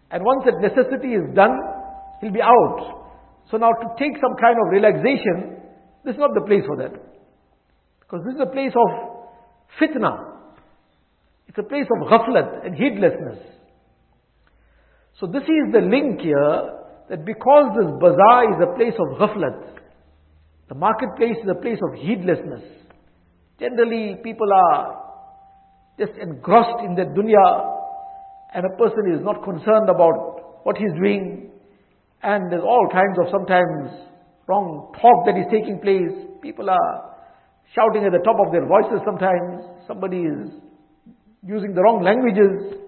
And 0.09 0.23
once 0.23 0.45
that 0.45 0.57
necessity 0.57 1.13
is 1.13 1.35
done, 1.35 1.53
he'll 2.21 2.31
be 2.33 2.41
out. 2.41 3.04
So 3.51 3.57
now 3.57 3.71
to 3.71 3.87
take 3.99 4.13
some 4.21 4.35
kind 4.41 4.57
of 4.57 4.71
relaxation, 4.71 5.61
this 6.03 6.13
is 6.13 6.19
not 6.19 6.33
the 6.33 6.45
place 6.45 6.63
for 6.65 6.77
that. 6.77 6.93
Because 7.99 8.25
this 8.25 8.35
is 8.35 8.41
a 8.41 8.51
place 8.51 8.73
of 8.73 8.89
fitna. 9.79 10.35
It's 11.47 11.57
a 11.57 11.63
place 11.63 11.85
of 11.89 12.07
ghaflat 12.07 12.65
and 12.65 12.75
heedlessness. 12.75 13.39
So 15.19 15.27
this 15.27 15.43
is 15.43 15.71
the 15.71 15.81
link 15.81 16.21
here 16.21 16.75
that 17.09 17.25
because 17.25 17.71
this 17.77 17.91
bazaar 18.01 18.51
is 18.51 18.59
a 18.61 18.75
place 18.75 18.97
of 18.99 19.17
ghaflat, 19.17 19.79
the 20.67 20.75
marketplace 20.75 21.37
is 21.43 21.49
a 21.49 21.61
place 21.61 21.79
of 21.81 21.99
heedlessness. 21.99 22.63
Generally, 23.59 24.17
people 24.23 24.47
are 24.51 25.03
just 25.99 26.11
engrossed 26.19 26.83
in 26.83 26.95
their 26.95 27.05
dunya, 27.05 27.71
and 28.53 28.65
a 28.65 28.75
person 28.77 29.13
is 29.13 29.23
not 29.23 29.43
concerned 29.43 29.89
about 29.89 30.65
what 30.65 30.75
he's 30.77 30.91
doing, 30.99 31.44
and 32.25 32.51
there's 32.51 32.65
all 32.65 32.89
kinds 32.91 33.17
of 33.21 33.29
sometimes 33.29 33.93
wrong 34.47 34.91
talk 34.99 35.25
that 35.29 35.37
is 35.37 35.45
taking 35.53 35.77
place. 35.77 36.09
People 36.41 36.69
are 36.69 37.15
shouting 37.73 38.03
at 38.05 38.11
the 38.11 38.23
top 38.25 38.41
of 38.41 38.51
their 38.51 38.65
voices 38.65 38.97
sometimes. 39.05 39.61
Somebody 39.87 40.25
is 40.25 40.49
using 41.45 41.75
the 41.75 41.81
wrong 41.81 42.01
languages. 42.01 42.81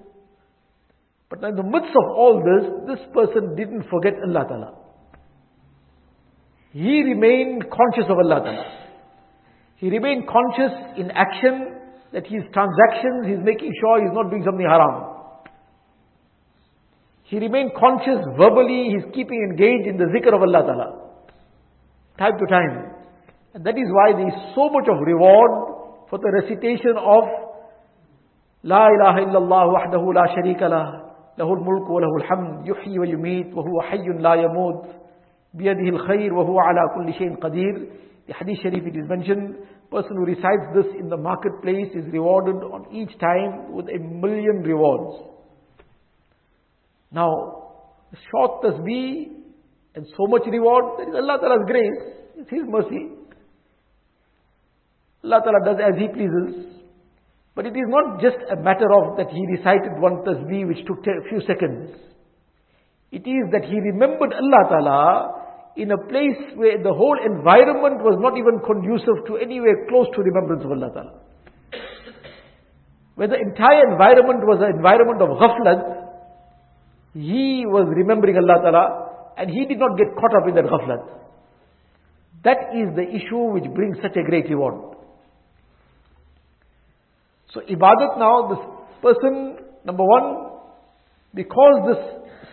But 1.30 1.44
in 1.44 1.56
the 1.56 1.64
midst 1.64 1.94
of 1.94 2.06
all 2.18 2.42
this, 2.42 2.98
this 2.98 3.06
person 3.14 3.56
didn't 3.56 3.86
forget 3.94 4.14
Allah 4.26 4.46
Ta'ala. 4.50 4.72
He 6.72 7.04
remained 7.04 7.66
conscious 7.70 8.10
of 8.10 8.18
Allah 8.18 8.42
Ta'ala. 8.42 8.66
He 9.78 9.90
remained 9.90 10.26
conscious 10.26 10.74
in 10.98 11.12
action 11.12 11.78
that 12.14 12.26
his 12.26 12.42
transactions, 12.54 13.30
he's 13.30 13.44
making 13.44 13.70
sure 13.82 14.02
he's 14.02 14.14
not 14.14 14.32
doing 14.32 14.42
something 14.44 14.66
haram. 14.66 15.17
He 17.27 17.39
remained 17.39 17.73
conscious 17.79 18.21
verbally, 18.37 18.93
he's 18.93 19.05
keeping 19.15 19.41
engaged 19.51 19.89
in 19.89 19.97
the 19.97 20.05
zikr 20.13 20.35
of 20.35 20.43
Allah 20.43 20.63
Ta'ala. 20.67 20.89
Time 22.19 22.39
to 22.39 22.47
time. 22.47 22.93
And 23.55 23.65
that 23.65 23.77
is 23.77 23.89
why 23.89 24.13
there 24.13 24.29
is 24.29 24.55
so 24.55 24.69
much 24.69 24.89
of 24.89 25.01
reward 25.01 26.07
for 26.11 26.19
the 26.19 26.31
recitation 26.43 26.97
of 26.97 27.25
La 28.65 28.87
ilaha 28.89 29.27
illallah 29.27 29.65
wahdahu 29.73 30.15
la 30.15 30.27
sharika 30.37 30.69
lah. 30.69 31.03
له 31.39 31.55
الملك 31.55 31.91
وله 31.91 32.17
الحمد 32.17 32.69
يحيي 32.69 32.99
ويميت 32.99 33.57
وهو 33.57 33.81
حي 33.81 34.09
لا 34.09 34.35
يموت 34.35 34.85
بيده 35.55 35.89
الخير 35.89 36.35
وهو 36.35 36.61
على 36.61 36.81
كل 36.95 37.13
شيء 37.15 37.37
قدير 37.37 37.89
The 38.27 38.35
hadith 38.35 38.59
sharif 38.63 38.87
it 38.87 38.95
is 38.95 39.09
mentioned, 39.09 39.57
person 39.91 40.17
who 40.17 40.25
recites 40.25 40.69
this 40.75 40.87
in 41.01 41.09
the 41.09 41.17
marketplace 41.17 41.89
is 41.95 42.05
rewarded 42.13 42.63
on 42.63 42.87
each 42.95 43.19
time 43.19 43.73
with 43.73 43.87
a 43.89 43.99
million 43.99 44.63
rewards. 44.63 45.27
Now, 47.12 47.30
short 48.32 48.64
tasbih 48.64 49.28
and 49.96 50.06
so 50.16 50.28
much 50.28 50.44
reward, 50.46 51.00
that 51.00 51.10
is 51.10 51.16
Allah 51.16 51.38
Ta'ala's 51.40 51.66
grace, 51.66 52.00
it's 52.38 52.50
His 52.50 52.64
mercy. 52.68 53.10
Allah 55.24 55.42
Ta'ala 55.44 55.66
does 55.66 55.78
as 55.82 56.00
He 56.00 56.08
pleases. 56.08 56.78
But 57.58 57.66
it 57.66 57.74
is 57.74 57.90
not 57.90 58.22
just 58.22 58.38
a 58.54 58.56
matter 58.62 58.86
of 58.86 59.18
that 59.18 59.34
he 59.34 59.42
recited 59.58 59.98
one 59.98 60.22
tasbih 60.22 60.68
which 60.68 60.86
took 60.86 61.02
a 61.02 61.26
few 61.28 61.42
seconds. 61.42 61.90
It 63.12 63.26
is 63.26 63.50
that 63.52 63.66
he 63.66 63.80
remembered 63.82 64.30
Allah 64.30 64.62
Ta'ala 64.70 65.02
in 65.76 65.90
a 65.90 65.98
place 65.98 66.54
where 66.54 66.78
the 66.78 66.94
whole 66.94 67.18
environment 67.18 68.06
was 68.06 68.22
not 68.22 68.38
even 68.38 68.62
conducive 68.62 69.26
to 69.26 69.38
anywhere 69.42 69.90
close 69.90 70.06
to 70.14 70.22
remembrance 70.22 70.62
of 70.66 70.70
Allah 70.70 70.90
Ta'ala. 70.94 71.14
Where 73.16 73.28
the 73.28 73.42
entire 73.42 73.90
environment 73.90 74.46
was 74.46 74.62
an 74.62 74.78
environment 74.78 75.18
of 75.26 75.34
ghaflat, 75.42 76.07
he 77.22 77.66
was 77.66 77.88
remembering 77.96 78.38
Allah 78.38 78.62
Ta'ala 78.62 78.86
and 79.38 79.50
he 79.50 79.66
did 79.66 79.80
not 79.80 79.98
get 79.98 80.08
caught 80.16 80.36
up 80.36 80.48
in 80.48 80.56
that 80.56 80.66
ghaflat. 80.66 81.18
That 82.44 82.76
is 82.76 82.96
the 82.96 83.04
issue 83.04 83.54
which 83.54 83.66
brings 83.74 83.98
such 84.02 84.16
a 84.18 84.24
great 84.24 84.50
reward. 84.50 84.96
So 87.54 87.62
ibadat 87.62 88.18
now, 88.18 88.50
this 88.50 88.64
person, 89.02 89.58
number 89.86 90.04
one, 90.04 90.60
because 91.34 91.76
this 91.88 92.02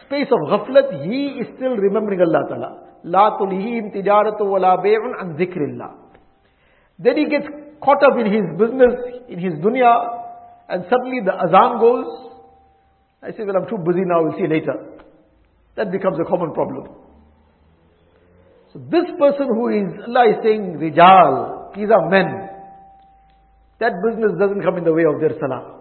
space 0.07 0.29
of 0.31 0.41
ghaflat, 0.49 1.05
he 1.05 1.41
is 1.41 1.47
still 1.57 1.77
remembering 1.77 2.21
Allah 2.21 2.49
Ta'ala. 2.49 2.71
La 3.05 3.39
tulihim 3.39 3.95
tijaratu 3.95 4.47
wa 4.47 4.77
bay'un 4.83 5.13
an 5.21 5.37
zikrillah. 5.37 6.05
Then 6.99 7.17
he 7.17 7.27
gets 7.27 7.47
caught 7.83 8.03
up 8.03 8.19
in 8.19 8.33
his 8.33 8.47
business, 8.59 8.95
in 9.29 9.39
his 9.39 9.55
dunya, 9.55 9.93
and 10.69 10.85
suddenly 10.89 11.21
the 11.25 11.33
azan 11.33 11.81
goes, 11.81 12.34
I 13.25 13.33
say, 13.33 13.45
well, 13.45 13.57
I'm 13.57 13.69
too 13.69 13.81
busy 13.81 14.05
now, 14.05 14.23
we'll 14.23 14.37
see 14.37 14.47
later. 14.47 15.01
That 15.77 15.91
becomes 15.91 16.19
a 16.21 16.29
common 16.29 16.53
problem. 16.53 16.93
So 18.73 18.79
this 18.91 19.09
person 19.19 19.49
who 19.49 19.69
is, 19.73 19.89
Allah 20.07 20.29
is 20.29 20.39
saying, 20.45 20.77
Rijal, 20.77 21.75
these 21.75 21.89
are 21.89 22.11
men. 22.11 22.51
That 23.81 23.93
business 24.05 24.33
doesn't 24.39 24.63
come 24.63 24.77
in 24.77 24.85
the 24.85 24.93
way 24.93 25.05
of 25.09 25.21
their 25.21 25.39
salah. 25.41 25.81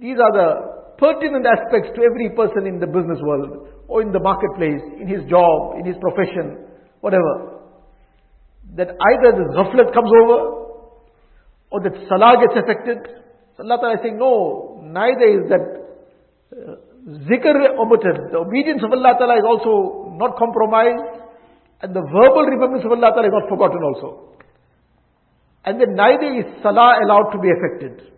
These 0.00 0.16
are 0.16 0.32
the 0.32 0.48
pertinent 0.96 1.44
aspects 1.44 1.90
to 1.94 2.00
every 2.08 2.30
person 2.34 2.66
in 2.66 2.80
the 2.80 2.86
business 2.86 3.20
world, 3.20 3.68
or 3.86 4.00
in 4.00 4.12
the 4.12 4.20
marketplace, 4.20 4.80
in 4.98 5.08
his 5.08 5.28
job, 5.28 5.76
in 5.78 5.84
his 5.84 5.96
profession, 6.00 6.64
whatever. 7.00 7.60
That 8.76 8.96
either 8.96 9.36
this 9.36 9.52
ghaflat 9.52 9.92
comes 9.92 10.10
over, 10.24 10.38
or 11.70 11.80
that 11.84 11.92
salah 12.08 12.40
gets 12.40 12.56
affected, 12.64 13.19
Allah 13.60 13.76
Ta'ala 13.80 13.94
is 13.94 14.00
saying, 14.02 14.18
no, 14.18 14.80
neither 14.82 15.26
is 15.28 15.42
that 15.52 15.64
uh, 16.50 16.80
zikr 17.28 17.54
omitted. 17.76 18.32
The 18.32 18.40
obedience 18.40 18.82
of 18.82 18.92
Allah 18.92 19.14
Ta'ala 19.20 19.36
is 19.36 19.46
also 19.46 20.16
not 20.16 20.36
compromised, 20.36 21.28
and 21.82 21.94
the 21.94 22.00
verbal 22.00 22.48
remembrance 22.48 22.84
of 22.84 22.92
Allah 22.92 23.12
Ta'ala 23.12 23.28
is 23.28 23.36
not 23.36 23.48
forgotten 23.48 23.82
also. 23.84 24.36
And 25.64 25.80
then 25.80 25.94
neither 25.94 26.40
is 26.40 26.48
salah 26.62 27.04
allowed 27.04 27.36
to 27.36 27.38
be 27.38 27.52
affected. 27.52 28.12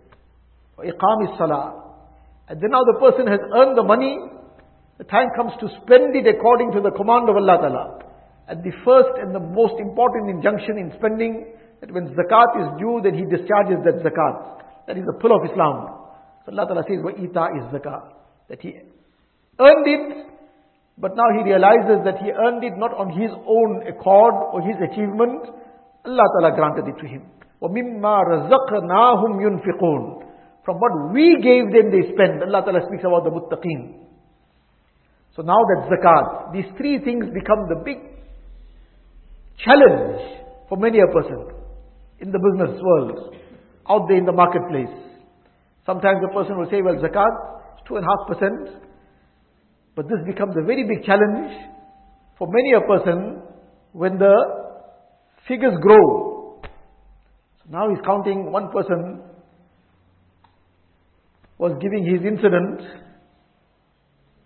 Iqam 0.79 1.19
is 1.27 1.33
salah. 1.39 1.83
And 2.49 2.61
then 2.61 2.71
now 2.71 2.83
the 2.87 2.99
person 3.03 3.27
has 3.27 3.41
earned 3.55 3.79
the 3.79 3.83
money, 3.83 4.19
the 4.99 5.05
time 5.05 5.27
comes 5.35 5.53
to 5.59 5.67
spend 5.83 6.15
it 6.15 6.27
according 6.27 6.71
to 6.73 6.81
the 6.81 6.91
command 6.95 7.29
of 7.29 7.35
Allah 7.35 7.59
Ta'ala. 7.59 7.85
And 8.47 8.63
the 8.63 8.75
first 8.85 9.15
and 9.19 9.35
the 9.35 9.41
most 9.41 9.75
important 9.79 10.31
injunction 10.31 10.79
in 10.79 10.93
spending, 10.99 11.55
that 11.81 11.91
when 11.91 12.15
zakat 12.15 12.51
is 12.63 12.69
due, 12.79 13.01
then 13.03 13.15
he 13.15 13.27
discharges 13.27 13.83
that 13.87 14.03
zakat. 14.07 14.63
That 14.87 14.99
is 14.99 15.05
the 15.07 15.17
pull 15.21 15.33
of 15.35 15.49
Islam. 15.49 16.03
So 16.45 16.53
Allah 16.53 16.67
Ta'ala 16.67 16.83
says, 16.87 16.99
ita 16.99 17.45
is 17.59 17.65
zakah. 17.71 18.13
That 18.49 18.61
he 18.61 18.75
earned 19.59 19.87
it, 19.87 20.27
but 20.99 21.17
now 21.17 21.29
he 21.39 21.45
realizes 21.45 22.05
that 22.05 22.19
he 22.19 22.31
earned 22.31 22.65
it 22.65 22.77
not 22.77 22.93
on 22.95 23.11
his 23.15 23.31
own 23.47 23.87
accord 23.87 24.35
or 24.53 24.61
his 24.61 24.77
achievement. 24.83 25.47
Allah 26.05 26.27
Ta'ala 26.35 26.57
granted 26.57 26.91
it 26.91 26.99
to 27.01 27.07
him. 27.07 27.23
وَمِمَّا 27.63 28.51
رَزَقْنَاهُمْ 28.51 29.39
From 30.65 30.77
what 30.77 31.13
we 31.15 31.39
gave 31.41 31.71
them, 31.71 31.91
they 31.95 32.13
spend. 32.13 32.43
Allah 32.43 32.63
Ta'ala 32.67 32.81
speaks 32.89 33.05
about 33.07 33.23
the 33.25 33.31
muttaqeen. 33.31 34.03
So 35.37 35.43
now 35.43 35.57
that 35.57 35.89
zakat, 35.89 36.53
these 36.53 36.67
three 36.77 36.99
things 36.99 37.25
become 37.33 37.69
the 37.69 37.81
big 37.85 37.99
challenge 39.65 40.21
for 40.69 40.77
many 40.77 40.99
a 40.99 41.07
person 41.07 41.47
in 42.21 42.33
the 42.33 42.39
business 42.39 42.81
world 42.83 43.35
out 43.89 44.09
there 44.09 44.19
in 44.19 44.25
the 44.25 44.33
marketplace. 44.33 44.93
Sometimes 45.85 46.19
the 46.23 46.33
person 46.33 46.59
will 46.59 46.71
say, 46.71 46.83
well, 46.83 46.95
zakat 46.95 47.35
is 47.77 47.83
two 47.87 47.97
and 47.97 48.05
a 48.05 48.09
half 48.09 48.29
percent. 48.29 48.83
But 49.95 50.09
this 50.09 50.19
becomes 50.27 50.55
a 50.57 50.65
very 50.65 50.85
big 50.85 51.05
challenge 51.05 51.53
for 52.39 52.49
many 52.51 52.73
a 52.73 52.81
person 52.81 53.43
when 53.93 54.19
the 54.19 54.35
figures 55.47 55.75
grow. 55.83 56.61
So 56.63 57.71
now 57.71 57.89
he's 57.91 58.03
counting 58.05 58.51
one 58.51 58.71
person 58.71 59.23
was 61.59 61.79
giving 61.81 62.05
his 62.05 62.27
incident 62.27 62.83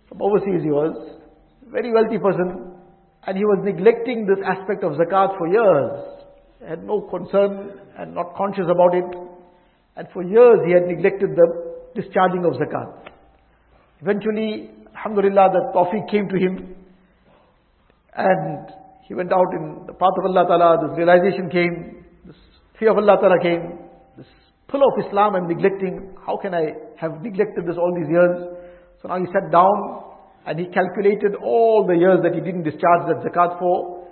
from 0.07 0.21
overseas 0.21 0.61
he 0.63 0.69
was, 0.69 1.17
very 1.71 1.91
wealthy 1.91 2.17
person, 2.17 2.73
and 3.25 3.37
he 3.37 3.43
was 3.43 3.59
neglecting 3.63 4.25
this 4.25 4.37
aspect 4.45 4.83
of 4.83 4.93
zakat 4.93 5.37
for 5.37 5.47
years. 5.47 5.91
Had 6.67 6.83
no 6.83 7.01
concern 7.01 7.79
and 7.97 8.13
not 8.13 8.35
conscious 8.35 8.65
about 8.69 8.93
it. 8.95 9.26
And 9.97 10.07
for 10.13 10.23
years 10.23 10.59
he 10.65 10.73
had 10.73 10.85
neglected 10.85 11.35
the 11.35 11.47
discharging 11.95 12.45
of 12.45 12.53
zakat. 12.53 13.09
Eventually, 14.01 14.69
alhamdulillah, 14.95 15.49
the 15.51 15.61
tawfiq 15.73 16.09
came 16.11 16.29
to 16.29 16.37
him. 16.37 16.75
And 18.13 18.69
he 19.07 19.15
went 19.15 19.33
out 19.33 19.49
in 19.53 19.87
the 19.87 19.93
path 19.93 20.13
of 20.21 20.25
Allah 20.29 20.45
Ta'ala, 20.47 20.87
this 20.87 20.97
realization 20.97 21.49
came, 21.49 22.05
this 22.25 22.35
fear 22.77 22.91
of 22.91 22.97
Allah 22.97 23.17
Ta'ala 23.19 23.39
came, 23.41 23.79
this 24.17 24.27
pull 24.67 24.81
of 24.85 25.05
Islam 25.05 25.35
I'm 25.35 25.47
neglecting, 25.47 26.15
how 26.25 26.37
can 26.37 26.53
I 26.53 26.73
have 26.97 27.21
neglected 27.23 27.65
this 27.65 27.77
all 27.77 27.93
these 27.97 28.09
years? 28.09 28.53
So 29.01 29.07
now 29.07 29.17
he 29.17 29.25
sat 29.33 29.51
down 29.51 30.03
and 30.45 30.59
he 30.59 30.65
calculated 30.67 31.35
all 31.41 31.85
the 31.87 31.95
years 31.95 32.19
that 32.21 32.33
he 32.35 32.41
didn't 32.41 32.63
discharge 32.63 33.09
that 33.09 33.25
zakat 33.25 33.57
for, 33.59 34.05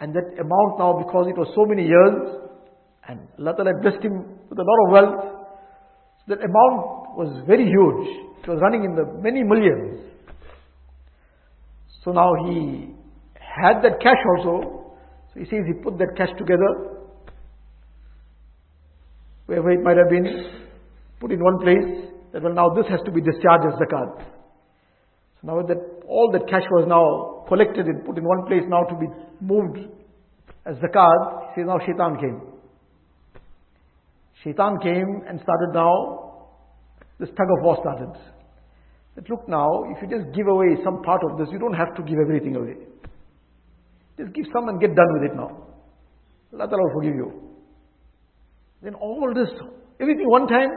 and 0.00 0.14
that 0.14 0.36
amount 0.40 0.78
now, 0.78 1.00
because 1.00 1.28
it 1.28 1.36
was 1.36 1.48
so 1.54 1.64
many 1.64 1.86
years, 1.86 2.49
and 3.08 3.20
Allah 3.38 3.54
Ta'ala 3.56 3.72
blessed 3.80 4.04
him 4.04 4.24
with 4.48 4.58
a 4.58 4.62
lot 4.62 4.78
of 4.84 4.92
wealth. 4.92 5.40
So 6.20 6.34
that 6.34 6.44
amount 6.44 7.16
was 7.16 7.42
very 7.46 7.64
huge. 7.64 8.30
It 8.42 8.48
was 8.48 8.58
running 8.60 8.84
in 8.84 8.94
the 8.94 9.04
many 9.20 9.42
millions. 9.42 10.00
So 12.04 12.12
now 12.12 12.32
he 12.46 12.94
had 13.34 13.82
that 13.82 14.00
cash 14.00 14.22
also. 14.36 14.94
So 15.32 15.40
he 15.40 15.44
says 15.46 15.60
he 15.66 15.82
put 15.82 15.98
that 15.98 16.14
cash 16.16 16.30
together. 16.38 16.98
Wherever 19.46 19.70
it 19.70 19.82
might 19.82 19.96
have 19.96 20.08
been, 20.08 20.26
put 21.20 21.32
in 21.32 21.42
one 21.42 21.58
place. 21.58 22.10
That 22.32 22.42
well 22.42 22.54
now 22.54 22.68
this 22.70 22.86
has 22.88 23.00
to 23.04 23.10
be 23.10 23.20
discharged 23.20 23.66
as 23.66 23.74
zakat. 23.80 24.24
So 25.40 25.46
now 25.48 25.62
that 25.66 25.78
all 26.06 26.30
that 26.32 26.48
cash 26.48 26.64
was 26.70 26.86
now 26.86 27.44
collected 27.48 27.86
and 27.86 28.04
put 28.04 28.16
in 28.18 28.24
one 28.24 28.46
place 28.46 28.62
now 28.68 28.84
to 28.84 28.94
be 28.94 29.06
moved 29.40 29.78
as 30.64 30.76
zakat, 30.76 31.54
he 31.54 31.60
says 31.60 31.66
now 31.66 31.78
shaitan 31.84 32.16
came. 32.20 32.49
Shaitan 34.42 34.78
came 34.82 35.22
and 35.28 35.40
started 35.40 35.70
now, 35.74 36.48
this 37.18 37.28
tug 37.30 37.46
of 37.58 37.64
war 37.64 37.76
started. 37.80 38.12
That 39.16 39.28
look 39.28 39.48
now, 39.48 39.84
if 39.94 40.02
you 40.02 40.08
just 40.08 40.34
give 40.34 40.46
away 40.46 40.76
some 40.84 41.02
part 41.02 41.20
of 41.30 41.38
this, 41.38 41.48
you 41.52 41.58
don't 41.58 41.74
have 41.74 41.94
to 41.96 42.02
give 42.02 42.18
everything 42.18 42.56
away. 42.56 42.76
Just 44.16 44.32
give 44.32 44.46
some 44.52 44.68
and 44.68 44.80
get 44.80 44.94
done 44.94 45.12
with 45.14 45.30
it 45.30 45.36
now. 45.36 45.66
Allah 46.52 46.68
will 46.70 46.92
forgive 46.94 47.14
you. 47.14 47.32
Then 48.82 48.94
all 48.94 49.32
this, 49.34 49.48
everything 50.00 50.28
one 50.28 50.46
time, 50.46 50.70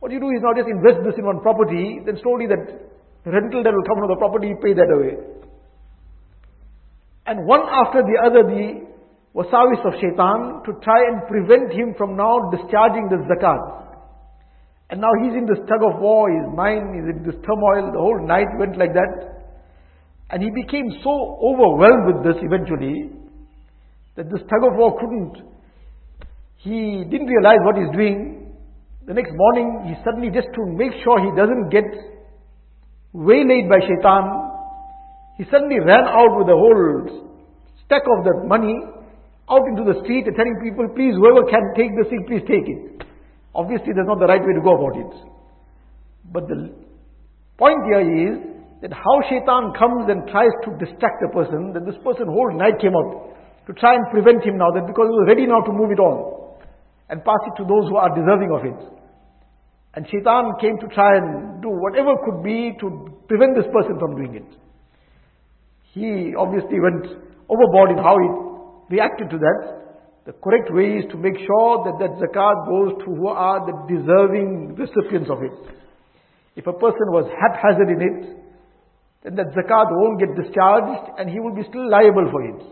what 0.00 0.12
you 0.12 0.20
do 0.20 0.28
is 0.30 0.42
now 0.42 0.52
just 0.54 0.68
invest 0.68 1.04
this 1.04 1.14
in 1.18 1.24
one 1.24 1.40
property, 1.40 2.00
then 2.04 2.18
slowly 2.22 2.46
that 2.46 2.62
rental 3.24 3.62
that 3.62 3.72
will 3.72 3.86
come 3.86 3.98
from 3.98 4.08
the 4.08 4.16
property, 4.18 4.48
you 4.48 4.58
pay 4.62 4.74
that 4.74 4.90
away. 4.90 5.14
And 7.26 7.46
one 7.46 7.62
after 7.62 8.02
the 8.02 8.18
other, 8.24 8.42
the 8.42 8.86
wasawis 9.36 9.84
of 9.84 9.92
shaitan 10.00 10.64
to 10.64 10.72
try 10.80 10.96
and 11.12 11.28
prevent 11.28 11.68
him 11.70 11.92
from 11.98 12.16
now 12.16 12.48
discharging 12.48 13.06
the 13.12 13.20
zakat. 13.28 13.84
And 14.88 15.00
now 15.00 15.12
he's 15.20 15.36
in 15.36 15.44
this 15.44 15.60
tug 15.68 15.82
of 15.84 16.00
war, 16.00 16.30
his 16.32 16.48
mind 16.56 16.96
is 16.96 17.06
in 17.12 17.22
this 17.22 17.36
turmoil, 17.44 17.92
the 17.92 18.00
whole 18.00 18.26
night 18.26 18.48
went 18.58 18.78
like 18.78 18.94
that. 18.94 19.44
And 20.30 20.42
he 20.42 20.48
became 20.50 20.88
so 21.04 21.12
overwhelmed 21.42 22.06
with 22.08 22.18
this 22.24 22.40
eventually, 22.40 23.12
that 24.16 24.30
this 24.30 24.40
tug 24.48 24.62
of 24.64 24.78
war 24.78 24.96
couldn't, 24.98 25.44
he 26.56 27.04
didn't 27.04 27.28
realize 27.28 27.60
what 27.62 27.76
he's 27.76 27.92
doing. 27.92 28.56
The 29.06 29.14
next 29.14 29.32
morning, 29.34 29.92
he 29.92 29.94
suddenly, 30.02 30.30
just 30.32 30.48
to 30.54 30.62
make 30.64 30.92
sure 31.04 31.20
he 31.20 31.30
doesn't 31.36 31.68
get 31.68 31.84
waylaid 33.12 33.68
by 33.68 33.84
shaitan, 33.84 34.24
he 35.36 35.44
suddenly 35.50 35.78
ran 35.78 36.08
out 36.08 36.32
with 36.40 36.48
a 36.48 36.56
whole 36.56 37.28
stack 37.84 38.02
of 38.02 38.24
that 38.24 38.48
money 38.48 38.74
out 39.50 39.62
into 39.70 39.86
the 39.86 40.02
street 40.02 40.26
and 40.26 40.34
telling 40.34 40.58
people, 40.58 40.86
please, 40.94 41.14
whoever 41.14 41.46
can 41.46 41.62
take 41.78 41.94
this 41.94 42.10
thing, 42.10 42.26
please 42.26 42.42
take 42.50 42.66
it. 42.66 43.06
Obviously, 43.54 43.94
that's 43.94 44.10
not 44.10 44.18
the 44.18 44.26
right 44.26 44.42
way 44.42 44.52
to 44.52 44.60
go 44.60 44.74
about 44.74 44.98
it. 44.98 45.12
But 46.32 46.48
the 46.48 46.74
point 47.56 47.80
here 47.88 48.04
is 48.04 48.34
that 48.82 48.92
how 48.92 49.16
shaitan 49.30 49.72
comes 49.78 50.10
and 50.10 50.26
tries 50.28 50.52
to 50.66 50.74
distract 50.76 51.22
a 51.24 51.30
person, 51.32 51.72
that 51.72 51.86
this 51.86 51.96
person 52.02 52.26
whole 52.26 52.52
night 52.52 52.76
came 52.82 52.92
out 52.92 53.32
to 53.66 53.72
try 53.72 53.94
and 53.94 54.04
prevent 54.10 54.44
him 54.44 54.58
now, 54.58 54.70
that 54.74 54.86
because 54.86 55.08
he 55.08 55.16
was 55.16 55.26
ready 55.30 55.46
now 55.46 55.62
to 55.62 55.72
move 55.72 55.90
it 55.90 55.98
on 56.02 56.58
and 57.08 57.24
pass 57.24 57.40
it 57.46 57.54
to 57.56 57.64
those 57.64 57.88
who 57.88 57.96
are 57.96 58.10
deserving 58.12 58.50
of 58.50 58.62
it. 58.66 58.80
And 59.94 60.04
shaitan 60.10 60.52
came 60.60 60.76
to 60.82 60.88
try 60.92 61.16
and 61.16 61.62
do 61.62 61.70
whatever 61.70 62.12
could 62.26 62.42
be 62.44 62.76
to 62.80 62.86
prevent 63.28 63.56
this 63.56 63.64
person 63.72 63.96
from 63.98 64.18
doing 64.18 64.34
it. 64.36 64.48
He 65.94 66.34
obviously 66.36 66.76
went 66.76 67.06
overboard 67.48 67.96
in 67.96 67.98
how 67.98 68.18
he 68.20 68.28
reacted 68.90 69.30
to 69.30 69.38
that. 69.38 69.86
The 70.26 70.32
correct 70.32 70.74
way 70.74 70.98
is 70.98 71.04
to 71.12 71.16
make 71.16 71.38
sure 71.38 71.86
that 71.86 71.96
that 72.02 72.18
zakat 72.18 72.66
goes 72.66 72.98
to 72.98 73.14
who 73.14 73.28
are 73.28 73.62
the 73.62 73.74
deserving 73.86 74.74
recipients 74.74 75.30
of 75.30 75.38
it. 75.42 75.54
If 76.56 76.66
a 76.66 76.72
person 76.72 77.06
was 77.14 77.30
haphazard 77.30 77.90
in 77.94 78.00
it, 78.02 78.36
then 79.22 79.36
that 79.36 79.54
zakat 79.54 79.86
won't 79.90 80.18
get 80.18 80.34
discharged 80.34 81.18
and 81.18 81.30
he 81.30 81.38
will 81.38 81.54
be 81.54 81.62
still 81.68 81.88
liable 81.88 82.26
for 82.30 82.42
it. 82.42 82.62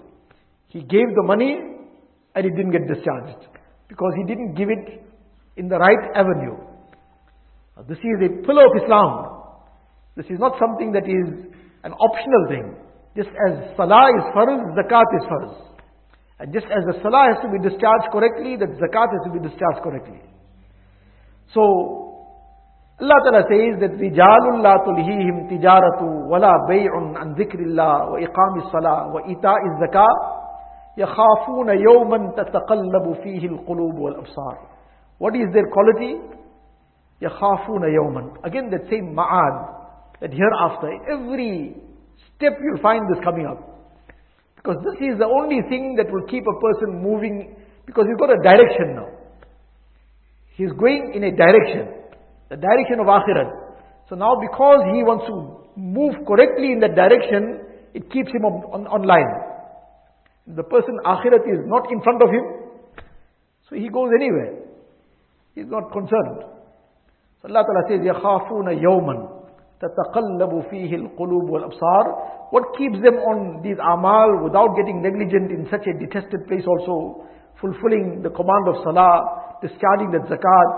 He 0.68 0.81
gave 0.81 1.14
the 1.14 1.22
money 1.22 1.59
and 2.35 2.46
it 2.46 2.50
didn't 2.57 2.72
get 2.72 2.88
discharged 2.88 3.46
because 3.88 4.12
he 4.16 4.24
didn't 4.24 4.55
give 4.55 4.68
it 4.70 5.05
in 5.57 5.68
the 5.68 5.79
right 5.79 6.11
avenue. 6.14 6.59
Now, 7.77 7.83
this 7.88 7.98
is 7.98 8.18
a 8.18 8.42
pillar 8.46 8.66
of 8.66 8.83
Islam. 8.83 9.31
This 10.16 10.27
is 10.27 10.38
not 10.38 10.59
something 10.59 10.92
that 10.92 11.07
is 11.07 11.55
an 11.85 11.92
optional 11.92 12.46
thing. 12.48 12.77
Just 13.16 13.31
as 13.31 13.77
salah 13.77 14.11
is 14.18 14.24
farz, 14.35 14.59
zakat 14.74 15.07
is 15.20 15.24
farz. 15.31 15.73
And 16.43 16.53
just 16.53 16.67
as 16.71 16.83
the 16.88 16.95
salah 17.03 17.35
has 17.35 17.43
to 17.43 17.49
be 17.51 17.59
discharged 17.59 18.07
correctly, 18.12 18.55
the 18.55 18.71
zakat 18.79 19.09
has 19.12 19.23
to 19.27 19.31
be 19.35 19.43
discharged 19.43 19.83
correctly. 19.83 20.21
So, 21.53 22.09
Allah 22.99 23.15
Ta'ala 23.23 23.43
says 23.47 23.79
that 23.79 23.95
رِجَالٌ 23.95 24.43
لَا 24.59 24.75
تُلْهِيهِمْ 24.83 25.47
تِجَارَةُ 25.51 26.01
وَلَا 26.27 26.53
بَيْعٌ 26.67 26.91
عَنْ 27.15 27.33
ذِكْرِ 27.35 27.59
اللَّهِ 27.59 28.09
وَإِقَامِ 28.12 28.53
الصَّلَاةِ 28.63 29.13
وَإِيتَاءِ 29.13 29.62
الزَّكَاةِ 29.71 30.15
يَخَافُونَ 30.97 31.69
يَوْمًا 31.69 32.31
تَتَقَلَّبُ 32.38 33.13
فِيهِ 33.23 33.47
الْقُلُوبُ 33.47 33.95
وَالْأَبْصَارُ 33.99 34.55
What 35.17 35.35
is 35.35 35.47
their 35.53 35.67
quality? 35.71 36.19
يَخَافُونَ 37.21 37.83
يَوْمًا 37.83 38.43
Again 38.43 38.69
that 38.71 38.89
same 38.89 39.15
ma'ad, 39.15 39.55
that 40.21 40.31
hereafter, 40.31 40.91
every 41.12 41.75
step 42.35 42.53
you'll 42.62 42.81
find 42.81 43.01
this 43.13 43.23
coming 43.23 43.47
up. 43.47 43.72
Because 44.63 44.77
this 44.83 44.99
is 44.99 45.17
the 45.17 45.25
only 45.25 45.62
thing 45.69 45.95
that 45.95 46.12
will 46.12 46.27
keep 46.27 46.43
a 46.43 46.57
person 46.59 47.01
moving, 47.01 47.55
because 47.85 48.05
he's 48.07 48.19
got 48.19 48.29
a 48.29 48.41
direction 48.43 48.95
now. 48.95 49.07
He's 50.55 50.71
going 50.75 51.13
in 51.15 51.23
a 51.23 51.31
direction, 51.31 51.88
the 52.49 52.57
direction 52.57 52.99
of 52.99 53.07
akhirat. 53.07 53.47
So 54.09 54.15
now 54.15 54.35
because 54.41 54.83
he 54.91 55.03
wants 55.03 55.25
to 55.31 55.79
move 55.79 56.15
correctly 56.27 56.73
in 56.73 56.79
that 56.81 56.95
direction, 56.95 57.63
it 57.93 58.12
keeps 58.12 58.29
him 58.35 58.43
on, 58.43 58.67
on, 58.73 58.88
online. 58.88 59.31
The 60.47 60.63
person 60.63 60.99
akhirat 61.05 61.47
is 61.47 61.63
not 61.65 61.89
in 61.91 62.01
front 62.01 62.21
of 62.21 62.29
him, 62.29 62.43
so 63.69 63.75
he 63.75 63.88
goes 63.88 64.12
anywhere. 64.13 64.59
He's 65.55 65.67
not 65.67 65.91
concerned. 65.91 66.43
So 67.41 67.47
Allah 67.47 67.63
Ta'ala 67.63 67.83
says, 67.88 68.01
يَخَافُونَ 68.03 68.67
يَوْمًا 68.83 69.39
تتقلب 69.83 70.62
فيه 70.69 70.95
القلوب 70.95 71.49
والأبصار 71.49 72.03
What 72.51 72.63
keeps 72.77 72.97
them 73.05 73.21
on 73.29 73.62
these 73.62 73.77
amal 73.77 74.41
without 74.43 74.73
getting 74.75 75.03
negligent 75.05 75.51
in 75.53 75.67
such 75.69 75.85
a 75.85 75.93
detested 75.93 76.47
place 76.49 76.65
also? 76.65 77.29
Fulfilling 77.62 78.23
the 78.23 78.33
command 78.33 78.65
of 78.73 78.81
salah, 78.81 79.62
discharging 79.62 80.09
the 80.09 80.25
zakat. 80.25 80.69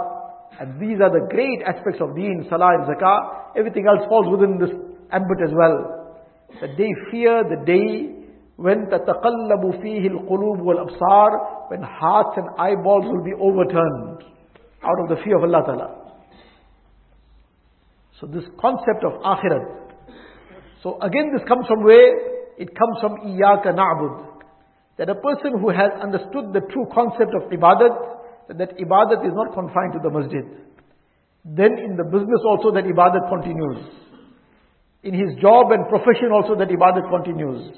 And 0.60 0.76
these 0.82 1.00
are 1.00 1.08
the 1.08 1.32
great 1.32 1.64
aspects 1.64 2.02
of 2.02 2.14
deen, 2.14 2.46
salah 2.50 2.76
and 2.76 2.92
zakah. 2.92 3.56
Everything 3.56 3.88
else 3.88 4.04
falls 4.10 4.28
within 4.28 4.60
this 4.60 4.76
ambit 5.16 5.40
as 5.40 5.56
well. 5.56 6.12
That 6.60 6.76
they 6.76 6.92
fear 7.10 7.48
the 7.48 7.64
day 7.64 8.20
when 8.60 8.92
تتقلب 8.92 9.64
فيه 9.82 10.08
القلوب 10.12 10.60
والأبصار 10.60 11.30
when 11.70 11.82
hearts 11.82 12.36
and 12.36 12.50
eyeballs 12.60 13.06
will 13.08 13.24
be 13.24 13.34
overturned 13.40 14.28
out 14.84 15.00
of 15.00 15.08
the 15.08 15.24
fear 15.24 15.38
of 15.38 15.44
Allah 15.44 15.64
Ta'ala. 15.66 16.05
So 18.21 18.27
this 18.27 18.45
concept 18.61 19.05
of 19.05 19.21
akhirat. 19.21 19.93
So 20.83 20.99
again 21.03 21.33
this 21.37 21.47
comes 21.47 21.67
from 21.67 21.85
where? 21.85 22.57
It 22.57 22.73
comes 22.73 22.97
from 23.01 23.21
iyaka 23.29 23.77
na'bud. 23.77 24.41
That 24.97 25.11
a 25.11 25.15
person 25.15 25.61
who 25.61 25.69
has 25.69 25.93
understood 26.01 26.57
the 26.57 26.65
true 26.73 26.89
concept 26.95 27.37
of 27.37 27.53
ibadat, 27.53 28.57
that 28.57 28.79
ibadat 28.81 29.27
is 29.27 29.35
not 29.37 29.53
confined 29.53 29.93
to 29.93 30.01
the 30.03 30.09
masjid. 30.09 30.45
Then 31.45 31.77
in 31.77 31.97
the 31.97 32.05
business 32.05 32.41
also 32.49 32.73
that 32.73 32.85
ibadat 32.85 33.29
continues. 33.29 33.85
In 35.03 35.13
his 35.13 35.37
job 35.43 35.71
and 35.73 35.87
profession 35.89 36.33
also 36.33 36.57
that 36.57 36.69
ibadat 36.69 37.11
continues. 37.13 37.77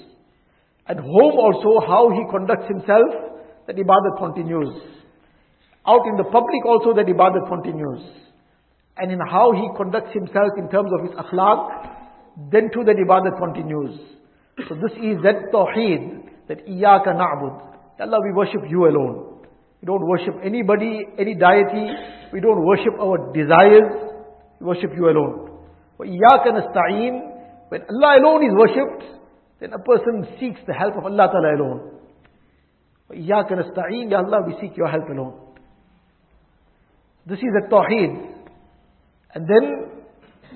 At 0.86 0.98
home 0.98 1.34
also 1.34 1.84
how 1.84 2.10
he 2.14 2.22
conducts 2.30 2.70
himself, 2.70 3.42
that 3.66 3.74
ibadat 3.74 4.14
continues. 4.18 4.70
Out 5.84 6.06
in 6.06 6.16
the 6.16 6.30
public 6.30 6.62
also 6.64 6.94
that 6.94 7.06
ibadat 7.06 7.48
continues 7.48 8.27
and 9.00 9.12
in 9.12 9.18
how 9.30 9.52
he 9.52 9.68
conducts 9.76 10.12
himself 10.12 10.52
in 10.56 10.68
terms 10.68 10.90
of 10.98 11.06
his 11.06 11.14
akhlaq, 11.18 12.50
then 12.50 12.70
too 12.72 12.84
that 12.84 12.96
ibadat 12.96 13.38
continues. 13.38 13.98
So 14.68 14.74
this 14.74 14.92
is 14.98 15.22
that 15.22 15.50
tawheed, 15.52 16.26
that 16.48 16.66
iyyaka 16.66 17.14
na'bud. 17.14 17.68
Allah, 18.00 18.18
we 18.22 18.32
worship 18.32 18.62
you 18.68 18.86
alone. 18.86 19.38
We 19.80 19.86
don't 19.86 20.06
worship 20.06 20.34
anybody, 20.44 21.06
any 21.18 21.34
deity. 21.34 21.86
We 22.32 22.40
don't 22.40 22.64
worship 22.64 22.94
our 23.00 23.32
desires. 23.32 24.14
We 24.60 24.66
worship 24.66 24.90
you 24.96 25.08
alone. 25.08 25.48
وَإِيَّاكَ 25.98 26.46
نَسْتَعِينَ 26.46 27.14
When 27.68 27.82
Allah 27.90 28.18
alone 28.20 28.44
is 28.44 28.52
worshipped, 28.54 29.20
then 29.60 29.72
a 29.72 29.78
person 29.78 30.26
seeks 30.38 30.60
the 30.66 30.74
help 30.74 30.94
of 30.96 31.04
Allah 31.04 31.28
Ta'ala 31.30 31.56
alone. 31.56 31.90
وَإِيَّاكَ 33.10 33.50
نَسْتَعِينَ 33.50 34.10
Ya 34.10 34.18
Allah, 34.18 34.46
we 34.46 34.54
seek 34.60 34.76
your 34.76 34.88
help 34.88 35.08
alone. 35.08 35.34
This 37.26 37.38
is 37.38 37.50
the 37.60 37.68
tawheed. 37.68 38.37
And 39.33 39.47
then 39.47 39.89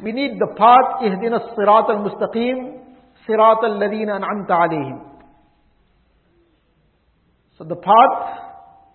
we 0.03 0.11
need 0.11 0.39
the 0.39 0.53
path, 0.57 1.01
اهدنا 1.01 1.37
الصراط 1.37 1.89
المستقيم 1.89 2.81
صراط 3.27 3.63
الذين 3.63 4.09
أنعمت 4.09 4.51
عليهم. 4.51 5.01
So 7.57 7.63
the 7.63 7.75
path 7.75 8.39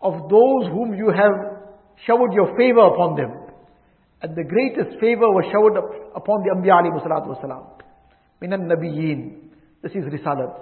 of 0.03 0.29
those 0.29 0.71
whom 0.71 0.95
you 0.95 1.11
have 1.11 1.63
showered 2.07 2.33
your 2.33 2.57
favor 2.57 2.87
upon 2.95 3.17
them. 3.17 3.33
And 4.23 4.37
the 4.37 4.45
greatest 4.45 5.01
favor 5.01 5.29
was 5.31 5.45
showered 5.51 5.77
upon 6.15 6.43
the 6.45 6.55
Anbiya 6.55 6.83
alayhi 6.83 7.03
salatu 7.05 7.37
wasalam. 7.37 7.83
Minan 8.41 8.69
Nabiyyin. 8.69 9.51
This 9.83 9.93
is 9.93 10.05
Risalat. 10.05 10.55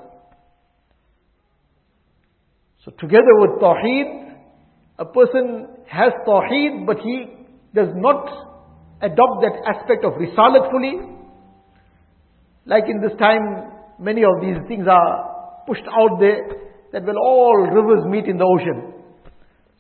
So 2.85 2.91
together 2.93 3.35
with 3.41 3.61
Tawheed, 3.61 4.35
a 4.99 5.05
person 5.05 5.69
has 5.87 6.13
Tawheed 6.27 6.87
but 6.87 6.99
he 7.01 7.27
does 7.75 7.89
not 7.95 8.54
adopt 9.06 9.46
that 9.46 9.56
aspect 9.66 10.04
of 10.04 10.14
risalat 10.14 10.72
fully. 10.72 11.00
Like 12.66 12.86
in 12.90 13.02
this 13.02 13.14
time, 13.20 13.72
many 14.00 14.24
of 14.24 14.42
these 14.42 14.58
things 14.68 14.88
are 14.90 15.64
pushed 15.68 15.86
out 15.86 16.20
there, 16.20 16.66
that 16.94 17.04
will 17.04 17.20
all 17.20 17.68
rivers 17.68 18.06
meet 18.08 18.26
in 18.26 18.38
the 18.38 18.46
ocean. 18.46 18.94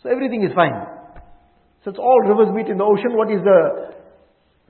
So 0.03 0.09
everything 0.09 0.43
is 0.43 0.51
fine. 0.53 0.75
Since 1.83 1.97
all 1.97 2.19
rivers 2.27 2.53
meet 2.53 2.67
in 2.67 2.77
the 2.77 2.83
ocean, 2.83 3.15
what 3.15 3.31
is 3.31 3.39
the 3.39 3.95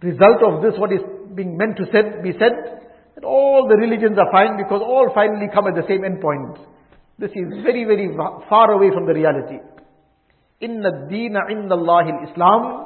result 0.06 0.44
of 0.44 0.62
this? 0.62 0.78
What 0.78 0.92
is 0.92 1.02
being 1.34 1.58
meant 1.58 1.78
to 1.78 1.86
said, 1.92 2.22
be 2.22 2.34
said? 2.34 2.86
That 3.16 3.24
all 3.24 3.68
the 3.68 3.76
religions 3.76 4.18
are 4.20 4.30
fine 4.32 4.58
because 4.58 4.82
all 4.84 5.10
finally 5.16 5.48
come 5.54 5.68
at 5.68 5.76
the 5.76 5.88
same 5.88 6.04
end 6.04 6.22
point. 6.22 6.60
This 7.18 7.32
is 7.32 7.64
very, 7.64 7.86
very 7.86 8.12
far 8.50 8.72
away 8.72 8.92
from 8.94 9.08
the 9.08 9.14
reality. 9.14 9.58
Inna 10.60 11.08
deena 11.10 11.48
inna 11.50 11.76
Allah 11.76 12.30
Islam. 12.30 12.85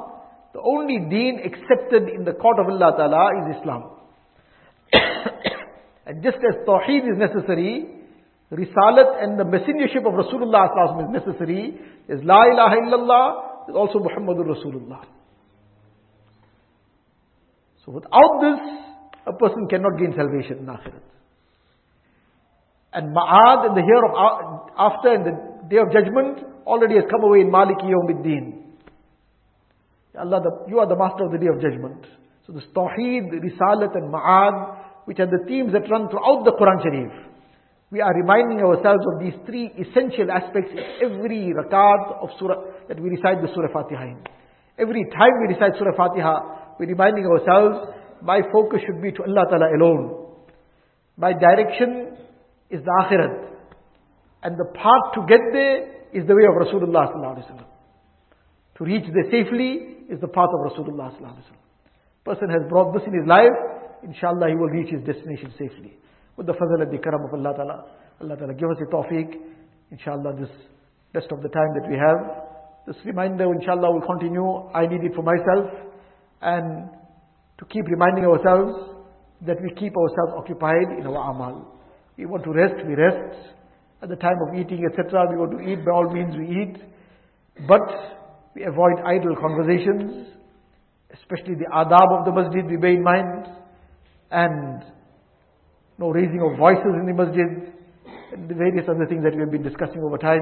The 0.52 0.60
only 0.60 0.98
deen 1.08 1.40
accepted 1.44 2.08
in 2.08 2.24
the 2.24 2.32
court 2.32 2.58
of 2.58 2.66
Allah 2.66 2.94
Ta'ala 2.96 3.30
is 3.40 3.56
Islam. 3.60 3.82
and 6.06 6.22
just 6.22 6.38
as 6.38 6.66
Tawheed 6.66 7.06
is 7.10 7.18
necessary, 7.18 7.86
Risalat 8.52 9.22
and 9.22 9.38
the 9.38 9.44
messengership 9.44 10.02
of 10.06 10.14
Rasulullah 10.14 10.66
is 11.06 11.22
necessary, 11.22 11.78
is 12.08 12.18
La 12.24 12.42
ilaha 12.50 12.76
illallah, 12.82 13.68
is 13.68 13.76
also 13.76 14.00
Muhammadur 14.00 14.44
Rasulullah. 14.44 15.04
So 17.86 17.92
without 17.92 18.40
this, 18.42 18.58
a 19.26 19.32
person 19.32 19.68
cannot 19.68 19.98
gain 19.98 20.12
salvation 20.16 20.58
in 20.58 20.66
Akhirat. 20.66 21.02
And 22.92 23.14
Ma'ad 23.14 23.68
in 23.68 23.74
the 23.74 23.86
year 23.86 24.02
of 24.04 24.70
after 24.76 25.14
in 25.14 25.22
the 25.22 25.68
day 25.70 25.76
of 25.76 25.92
judgment 25.92 26.42
already 26.66 26.96
has 26.96 27.04
come 27.08 27.22
away 27.22 27.40
in 27.40 27.50
Maliki 27.50 27.86
Yawmiddin. 27.86 28.69
Allah, 30.18 30.40
the, 30.42 30.70
you 30.70 30.78
are 30.78 30.88
the 30.88 30.96
master 30.96 31.24
of 31.24 31.32
the 31.32 31.38
day 31.38 31.46
of 31.46 31.60
judgment. 31.60 32.06
So 32.46 32.52
this 32.52 32.64
Tawheed, 32.74 33.30
Risalat 33.30 33.94
and 33.94 34.12
Ma'ad, 34.12 35.06
which 35.06 35.20
are 35.20 35.26
the 35.26 35.44
themes 35.46 35.72
that 35.72 35.88
run 35.90 36.08
throughout 36.10 36.44
the 36.44 36.52
Quran 36.52 36.82
Sharif. 36.82 37.12
We 37.90 38.00
are 38.00 38.14
reminding 38.14 38.60
ourselves 38.60 39.02
of 39.14 39.22
these 39.22 39.34
three 39.46 39.70
essential 39.74 40.30
aspects 40.30 40.70
in 40.70 40.78
every 41.02 41.52
rakat 41.54 42.22
of 42.22 42.30
surah 42.38 42.86
that 42.88 43.00
we 43.00 43.10
recite 43.10 43.42
the 43.42 43.48
Surah 43.54 43.72
Fatiha 43.72 44.02
in. 44.02 44.18
Every 44.78 45.04
time 45.10 45.34
we 45.42 45.54
recite 45.54 45.74
Surah 45.78 45.96
Fatiha, 45.96 46.78
we're 46.78 46.86
reminding 46.86 47.26
ourselves, 47.26 47.94
my 48.22 48.42
focus 48.52 48.80
should 48.86 49.02
be 49.02 49.10
to 49.12 49.22
Allah 49.22 49.46
Ta'ala 49.50 49.74
alone. 49.74 50.26
My 51.16 51.32
direction 51.32 52.16
is 52.70 52.80
the 52.82 52.94
akhirat. 53.02 53.50
And 54.42 54.56
the 54.56 54.70
path 54.74 55.14
to 55.14 55.26
get 55.26 55.40
there 55.52 56.00
is 56.14 56.26
the 56.26 56.34
way 56.34 56.46
of 56.46 56.54
Rasulullah 56.62 57.12
Sallallahu 57.12 57.36
Alaihi 57.36 57.50
Wasallam. 57.50 57.69
To 58.80 58.86
reach 58.86 59.04
there 59.12 59.28
safely 59.30 60.08
is 60.08 60.20
the 60.20 60.28
path 60.28 60.48
of 60.56 60.72
Rasulullah. 60.72 61.12
Person 62.24 62.48
has 62.48 62.64
brought 62.70 62.94
this 62.94 63.02
in 63.06 63.12
his 63.12 63.28
life, 63.28 63.52
inshallah 64.02 64.48
he 64.48 64.56
will 64.56 64.72
reach 64.72 64.88
his 64.88 65.04
destination 65.04 65.52
safely. 65.58 65.98
With 66.38 66.46
the 66.46 66.54
fazl 66.54 66.80
and 66.80 66.90
the 66.90 66.96
karam 66.96 67.20
of 67.28 67.34
Allah 67.34 67.52
Ta'ala. 67.54 67.84
Allah 68.22 68.36
Ta'ala 68.38 68.54
give 68.54 68.70
us 68.70 68.78
the 68.80 68.86
tawfiq, 68.86 69.36
inshallah 69.90 70.32
this 70.40 70.48
rest 71.12 71.28
of 71.30 71.42
the 71.42 71.50
time 71.50 71.68
that 71.76 71.90
we 71.90 71.96
have. 72.00 72.48
This 72.86 72.96
reminder, 73.04 73.52
inshallah, 73.52 73.92
will 73.92 74.00
continue. 74.00 74.48
I 74.72 74.86
need 74.86 75.04
it 75.04 75.14
for 75.14 75.28
myself. 75.28 75.68
And 76.40 76.88
to 77.58 77.64
keep 77.66 77.84
reminding 77.84 78.24
ourselves 78.24 78.96
that 79.44 79.60
we 79.60 79.74
keep 79.76 79.92
ourselves 79.92 80.40
occupied 80.40 80.96
in 80.98 81.06
our 81.06 81.32
amal. 81.32 81.68
We 82.16 82.24
want 82.24 82.44
to 82.44 82.52
rest, 82.52 82.80
we 82.88 82.94
rest. 82.94 83.36
At 84.00 84.08
the 84.08 84.16
time 84.16 84.40
of 84.48 84.58
eating, 84.58 84.88
etc., 84.88 85.28
we 85.28 85.36
want 85.36 85.52
to 85.52 85.60
eat, 85.60 85.84
by 85.84 85.92
all 85.92 86.08
means 86.08 86.32
we 86.34 86.48
eat. 86.48 86.76
But 87.68 88.19
we 88.54 88.64
avoid 88.64 89.00
idle 89.04 89.36
conversations, 89.36 90.28
especially 91.12 91.54
the 91.54 91.68
adab 91.72 92.18
of 92.18 92.24
the 92.24 92.32
masjid, 92.32 92.66
we 92.66 92.76
bear 92.76 92.92
in 92.92 93.02
mind. 93.02 93.46
And 94.30 94.84
no 95.98 96.10
raising 96.10 96.40
of 96.40 96.58
voices 96.58 96.94
in 96.98 97.06
the 97.06 97.14
masjid, 97.14 97.74
and 98.32 98.48
the 98.48 98.54
various 98.54 98.86
other 98.88 99.06
things 99.06 99.22
that 99.24 99.34
we 99.34 99.40
have 99.40 99.50
been 99.50 99.62
discussing 99.62 100.02
over 100.02 100.18
time. 100.18 100.40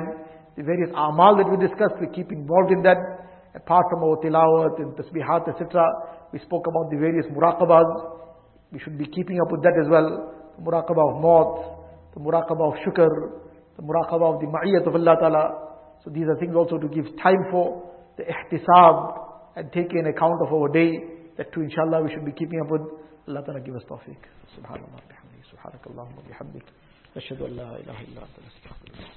The 0.57 0.63
various 0.63 0.91
amal 0.91 1.37
that 1.37 1.49
we 1.49 1.57
discussed, 1.57 1.97
we 2.01 2.09
keep 2.15 2.33
involved 2.33 2.73
in 2.73 2.83
that. 2.83 2.99
Apart 3.55 3.87
from 3.91 4.05
our 4.05 4.17
tilawat 4.21 4.79
and 4.79 4.93
tasbihat, 4.93 5.49
etc., 5.49 5.83
we 6.33 6.39
spoke 6.41 6.67
about 6.69 6.91
the 6.91 6.99
various 6.99 7.27
muraqabahs. 7.33 8.21
We 8.71 8.79
should 8.79 8.99
be 8.99 9.07
keeping 9.07 9.41
up 9.41 9.51
with 9.51 9.63
that 9.63 9.73
as 9.83 9.89
well 9.89 10.35
the 10.59 10.65
muraqabah 10.65 11.17
of 11.17 11.23
maut, 11.23 12.15
the 12.15 12.21
muraqabah 12.21 12.73
of 12.73 12.75
shukr, 12.85 13.09
the 13.77 13.83
muraqabah 13.83 14.35
of 14.35 14.41
the 14.41 14.47
ma'iyat 14.47 14.87
of 14.87 14.95
Allah 14.95 15.17
Ta'ala. 15.21 15.45
So 16.05 16.11
these 16.11 16.25
are 16.25 16.37
things 16.37 16.55
also 16.55 16.79
to 16.79 16.89
give 16.89 17.07
time 17.23 17.47
for, 17.51 17.88
the 18.19 18.25
ihtisab 18.25 18.97
and 19.57 19.73
taking 19.73 20.01
an 20.01 20.07
account 20.07 20.43
of 20.47 20.53
our 20.53 20.69
day 20.69 20.99
that 21.37 21.53
too 21.53 21.63
inshallah 21.63 22.03
we 22.03 22.11
should 22.13 22.25
be 22.25 22.33
keeping 22.33 22.61
up 22.61 22.71
with. 22.71 22.83
Allah 23.29 23.43
Ta'ala 23.45 23.61
give 23.61 23.77
us 23.77 23.83
tawfiq. 23.89 24.19
Subhanallah 24.59 25.01
bihamdihi 25.07 25.45
subhanakallahumma 25.55 26.23
bihamdik. 26.29 26.67
Ashhadu 27.17 27.47
an 27.47 27.57
la 27.57 27.77
ilaha 27.77 28.03
illa 28.05 28.21
anta 28.27 28.41
astaghfiruka 28.43 29.05